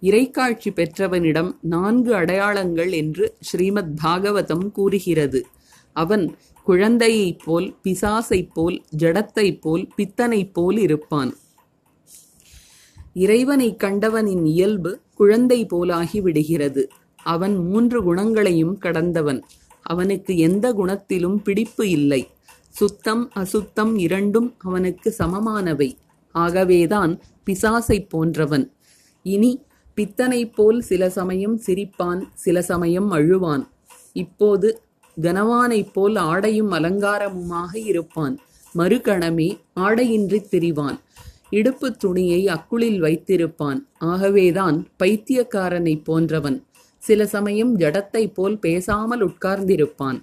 இறைக்காட்சி 0.02 0.68
பெற்றவனிடம் 0.74 1.50
நான்கு 1.60 2.12
அடையாளங்கள் 2.14 2.92
என்று 2.92 3.26
ஸ்ரீமத் 3.40 3.94
பாகவதம் 4.04 4.66
கூறுகிறது. 4.72 5.40
அவன் 5.96 6.24
குழந்தையைப் 6.66 7.42
போல் 7.44 7.68
பிசாசைப் 7.84 8.50
போல் 8.54 8.76
ஜடத்தைப் 8.98 9.60
போல் 9.60 9.84
பித்தனைப் 9.96 10.52
போல் 10.54 10.78
இருப்பான். 10.78 11.32
இறைவனைக் 13.20 13.78
கண்டவனின் 13.78 14.46
இயல்பு 14.46 15.00
குழந்தை 15.14 15.66
போலாகி 15.66 16.20
விடுகிறது. 16.20 16.88
அவன் 17.22 17.56
மூன்று 17.56 18.02
குணங்களையும் 18.02 18.78
கடந்தவன். 18.78 19.42
அவனுக்கு 19.82 20.38
எந்த 20.38 20.72
குணத்திலும் 20.72 21.36
பிடிப்பு 21.36 21.88
இல்லை. 21.88 22.28
சுத்தம் 22.68 23.30
அசுத்தம் 23.32 23.98
இரண்டும் 23.98 24.54
அவனுக்கு 24.58 25.14
சமமானவை. 25.18 25.96
ஆகவேதான் 26.32 27.20
பிசாசைப் 27.46 28.08
போன்றவன். 28.08 28.72
இனி 29.22 29.62
பித்தனைப் 29.94 30.52
போல் 30.52 30.80
சில 30.80 31.10
சமயம் 31.10 31.60
சிரிப்பான் 31.66 32.22
சில 32.34 32.62
சமயம் 32.62 33.12
அழுவான். 33.12 33.68
இப்போது 34.12 34.82
கனவானைப் 35.20 35.92
போல் 35.92 36.16
ஆடையும் 36.16 36.72
அலங்காரமுமாக 36.72 37.74
இருப்பான். 37.74 38.38
மறுகணமே 38.76 39.58
ஆடையின்றி 39.74 40.40
திரிவான். 40.50 40.98
இடுப்புத் 41.50 41.98
துணியை 41.98 42.48
அக்குளில் 42.48 43.02
வைத்திருப்பான். 43.02 43.78
ஆகவேதான் 43.98 44.88
பைத்தியக்காரனைப் 45.02 46.04
போன்றவன். 46.04 46.64
சில 46.98 47.26
சமயம் 47.26 47.78
ஜடத்தைப் 47.78 48.34
போல் 48.34 48.58
பேசாமல் 48.58 49.28
உட்கார்ந்திருப்பான். 49.28 50.22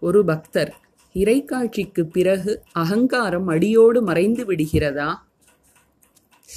ஒரு 0.00 0.24
பக்தர் 0.24 0.74
இறைக்காட்சிக்கு 1.14 2.02
பிறகு 2.02 2.62
அகங்காரம் 2.72 3.46
அடியோடு 3.46 4.02
மறைந்து 4.02 4.44
விடுகிறதா? 4.44 5.14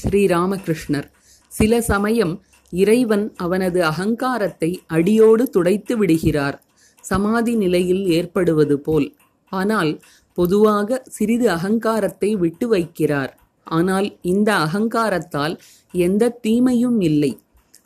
ஸ்ரீராமகிருஷ்ணர் 0.03 1.11
சில 1.47 1.81
சமயம் 1.81 2.43
இறைவன் 2.69 3.33
அவனது 3.35 3.83
அகங்காரத்தை 3.83 4.81
அடியோடு 4.87 5.49
துடைத்து 5.49 5.97
விடுகிறார். 5.97 6.63
சமாதி 7.01 7.55
நிலையில் 7.55 8.07
ஏற்படுவது 8.07 8.79
போல். 8.79 9.15
ஆனால் 9.49 9.99
பொதுவாக 10.39 10.99
சிறிது 11.09 11.47
அகங்காரத்தை 11.49 12.29
விட்டு 12.43 12.65
வைக்கிறார். 12.73 13.31
ஆனால் 13.67 14.07
இந்த 14.31 14.49
அகங்காரத்தால் 14.65 15.55
எந்த 15.93 16.33
தீமையும் 16.45 16.99
இல்லை. 17.01 17.31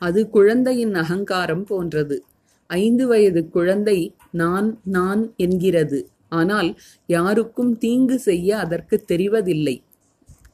அது 0.01 0.19
குழந்தையின் 0.29 0.93
அகங்காரம் 0.95 1.65
போன்றது. 1.65 2.17
ஐந்து 2.69 3.05
வயது 3.07 3.41
குழந்தை 3.49 3.97
நான் 4.41 4.69
நான் 4.95 5.21
என்கிறது. 5.37 5.99
ஆனால் 6.29 6.69
யாருக்கும் 7.09 7.73
தீங்கு 7.77 8.17
செய்ய 8.19 8.49
அதற்கு 8.57 8.95
தெரிவதில்லை. 9.11 9.75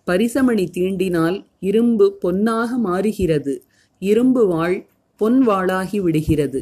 பரிசமணி 0.08 0.66
தீண்டினால் 0.78 1.38
இரும்பு 1.70 2.06
பொன்னாக 2.24 2.78
மாறுகிறது. 2.88 3.54
இரும்பு 4.02 4.44
வாள் 4.48 4.78
பொன் 5.22 5.40
வாளாகி 5.48 6.00
விடுகிறது. 6.02 6.60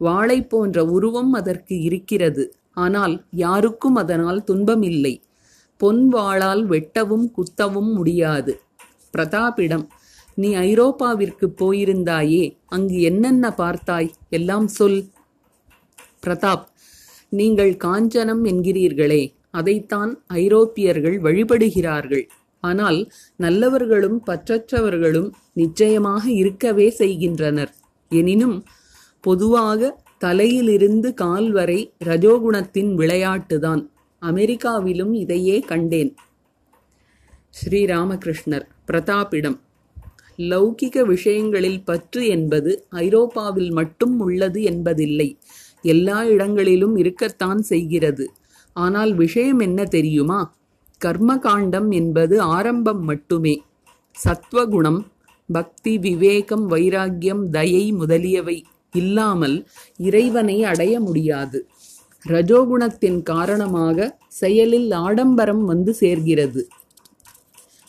வாளை 0.00 0.38
போன்ற 0.52 0.84
உருவம் 0.96 1.32
அதற்கு 1.32 1.74
இருக்கிறது. 1.80 2.44
ஆனால் 2.76 3.24
யாருக்கும் 3.30 3.94
அதனால் 3.94 4.44
துன்பமில்லை. 4.44 5.14
பொன் 5.76 6.12
வாளால் 6.12 6.62
வெட்டவும் 6.66 7.26
குத்தவும் 7.36 7.92
முடியாது. 7.92 8.60
பிரதாபிடம் 9.16 9.86
நீ 10.34 10.54
ஐரோப்பாவிற்கு 10.54 11.46
போயிருந்தாயே 11.60 12.56
அங்கு 12.66 13.00
என்னென்ன 13.00 13.54
பார்த்தாய்? 13.56 14.10
எல்லாம் 14.28 14.68
சொல். 14.68 15.10
பிரதாப் 16.26 16.64
நீங்கள் 17.28 17.72
காஞ்சனம் 17.84 18.42
என்கிறீர்களே 18.44 19.22
அதைத்தான் 19.50 20.24
ஐரோப்பியர்கள் 20.26 21.20
வழிபடுகிறார்கள். 21.20 22.24
ஆனால் 22.60 22.98
நல்லவர்களும் 23.36 24.18
பற்றற்றவர்களும் 24.26 25.30
நிச்சயமாக 25.52 26.30
இருக்கவே 26.30 26.90
செய்கின்றனர். 26.90 27.72
எனினும் 28.08 28.64
பொதுவாக 29.20 30.02
தலையிலிருந்து 30.20 31.14
கால் 31.14 31.50
வரை 31.50 31.92
ரஜோகுணத்தின் 32.04 32.94
விளையாட்டுதான். 32.94 33.88
அமெரிக்காவிலும் 34.22 35.12
இதையே 35.12 35.60
கண்டேன். 35.60 36.14
ஸ்ரீராமகிருஷ்ணர் 37.58 38.66
பிரதாப்பிடம். 38.86 39.58
லௌகிக 40.36 41.06
விஷயங்களில் 41.06 41.84
பற்று 41.84 42.26
என்பது 42.26 42.86
ஐரோப்பாவில் 42.88 43.72
மட்டும் 43.72 44.18
உள்ளது 44.18 44.62
என்பதில்லை. 44.62 45.38
எல்லா 45.82 46.24
இடங்களிலும் 46.24 46.96
இருக்கத்தான் 46.96 47.62
செய்கிறது. 47.62 48.32
ஆனால் 48.72 49.14
விஷயம் 49.14 49.58
என்ன 49.58 49.84
தெரியுமா? 49.84 50.40
கர்மகாண்டம் 51.04 51.88
என்பது 51.90 52.40
ஆரம்பம் 52.40 53.04
மட்டுமே. 53.04 53.62
சத்வகுணம் 54.24 55.00
பக்தி 55.52 55.98
விவேகம் 55.98 56.66
வைராக்கியம் 56.66 57.50
தயை 57.50 57.92
முதலியவை. 57.92 58.64
இல்லாமல் 58.94 59.66
இறைவனை 59.96 60.64
அடைய 60.64 61.00
முடியாது. 61.00 61.66
ரஜோகுணத்தின் 62.28 63.22
காரணமாக 63.22 64.18
செயலில் 64.28 64.90
ஆடம்பரம் 64.90 65.64
வந்து 65.64 65.96
சேர்கிறது. 66.00 66.68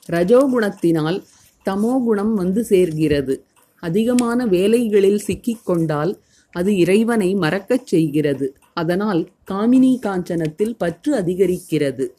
ரஜோகுணத்தினால் 0.09 1.23
தமோகுணம் 1.69 2.33
வந்து 2.33 2.65
சேர்கிறது. 2.69 3.41
அதிகமான 3.79 4.45
வேலைகளில் 4.45 5.21
சிக்கிக்கொண்டால் 5.27 6.13
அது 6.51 6.77
இறைவனை 6.77 7.35
மறக்கச் 7.35 7.87
செய்கிறது. 7.87 8.55
அதனால் 8.73 9.29
காமினி 9.51 9.99
காஞ்சனத்தில் 10.01 10.75
பற்று 10.77 11.15
அதிகரிக்கிறது. 11.15 12.11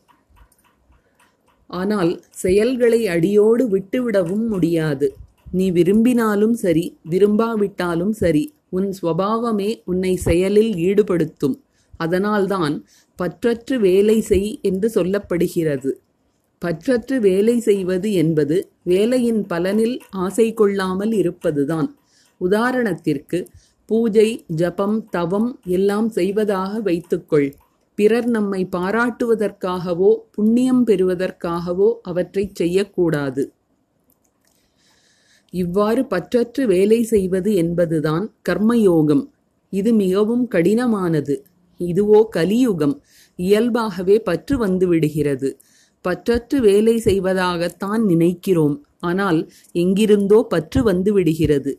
ஆனால் 1.67 2.23
செயல்களை 2.31 3.09
அடியோடு 3.09 3.69
விட்டுவிடவும் 3.69 4.47
முடியாது. 4.49 5.17
நீ 5.53 5.71
விரும்பினாலும் 5.71 6.55
சரி 6.55 6.99
விரும்பாவிட்டாலும் 7.11 8.11
சரி 8.11 8.55
உன் 8.73 8.89
ஸ்வபாவமே 8.99 9.71
உன்னை 9.85 10.13
செயலில் 10.27 10.73
ஈடுபடுத்தும். 10.89 11.57
அதனால்தான் 12.01 12.75
பற்றற்று 13.19 13.75
வேலை 13.79 14.19
செய் 14.21 14.51
என்று 14.63 14.89
சொல்லப்படுகிறது. 14.95 15.91
பற்றற்று 16.63 17.17
வேலை 17.21 17.57
செய்வது 17.61 18.09
என்பது 18.13 18.57
வேலையின் 18.83 19.43
பலனில் 19.49 19.97
ஆசை 20.25 20.47
கொள்ளாமல் 20.53 21.13
இருப்பதுதான். 21.13 21.89
உதாரணத்திற்கு 22.41 23.39
பூஜை 23.91 24.29
ஜபம் 24.55 24.99
தவம் 25.11 25.51
எல்லாம் 25.77 26.09
செய்வதாக 26.09 26.73
வைத்துக்கொள். 26.81 27.49
பிறர் 27.99 28.29
நம்மை 28.29 28.61
பாராட்டுவதற்காகவோ 28.77 30.11
புண்ணியம் 30.31 30.85
பெறுவதற்காகவோ 30.87 31.89
அவற்றைச் 32.03 32.55
செய்யக்கூடாது. 32.55 33.43
இவ்வாறு 35.53 36.03
பற்றற்று 36.05 36.65
வேலை 36.65 37.03
செய்வது 37.03 37.55
என்பதுதான் 37.55 38.35
கர்மயோகம். 38.49 39.25
இது 39.73 39.93
மிகவும் 39.93 40.49
கடினமானது. 40.49 41.35
இதுவோ 41.81 42.29
கலியுகம். 42.29 42.95
இயல்பாகவே 43.39 44.21
பற்று 44.21 44.59
வந்து 44.59 44.87
விடுகிறது. 44.89 45.49
பற்றற்று 46.05 46.59
வேலை 46.61 47.03
செய்வதாகத்தான் 47.05 48.03
நினைக்கிறோம். 48.05 48.77
ஆனால் 49.01 49.41
எங்கிருந்தோ 49.73 50.47
பற்று 50.49 50.83
வந்து 50.83 51.13
விடுகிறது. 51.13 51.73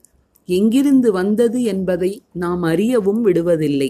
எங்கிருந்து 0.49 1.11
வந்தது 1.11 1.63
என்பதை 1.63 2.21
நாம் 2.33 2.61
அறியவும் 2.61 3.25
விடுவதில்லை. 3.25 3.89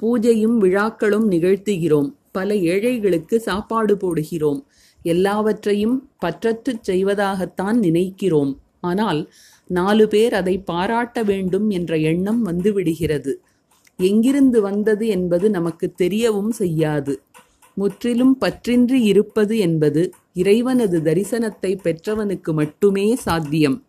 பூஜையும் 0.00 0.56
விழாக்களும் 0.58 1.30
நிகழ்த்துகிறோம். 1.30 2.10
பல 2.32 2.54
ஏழைகளுக்கு 2.54 3.40
சாப்பாடு 3.40 3.94
போடுகிறோம். 3.94 4.60
எல்லாவற்றையும் 5.04 5.96
பற்றற்று 6.24 6.72
செய்வதாகத்தான் 6.88 7.78
நினைக்கிறோம். 7.78 8.52
ஆனால் 8.80 9.30
நாலு 9.66 10.08
பேர் 10.08 10.34
அதை 10.34 10.58
பாராட்ட 10.58 11.22
வேண்டும் 11.22 11.70
என்ற 11.70 11.96
எண்ணம் 11.96 12.46
வந்துவிடுகிறது. 12.46 13.32
எங்கிருந்து 13.96 14.60
வந்தது 14.60 15.06
என்பது 15.06 15.50
நமக்கு 15.50 15.94
தெரியவும் 16.02 16.48
செய்யாது. 16.48 17.22
முற்றிலும் 17.74 18.38
பற்றின்றி 18.40 19.00
இருப்பது 19.02 19.58
என்பது 19.58 20.12
இறைவனது 20.32 21.00
தரிசனத்தை 21.00 21.78
பெற்றவனுக்கு 21.84 22.52
மட்டுமே 22.52 23.16
சாத்தியம். 23.16 23.84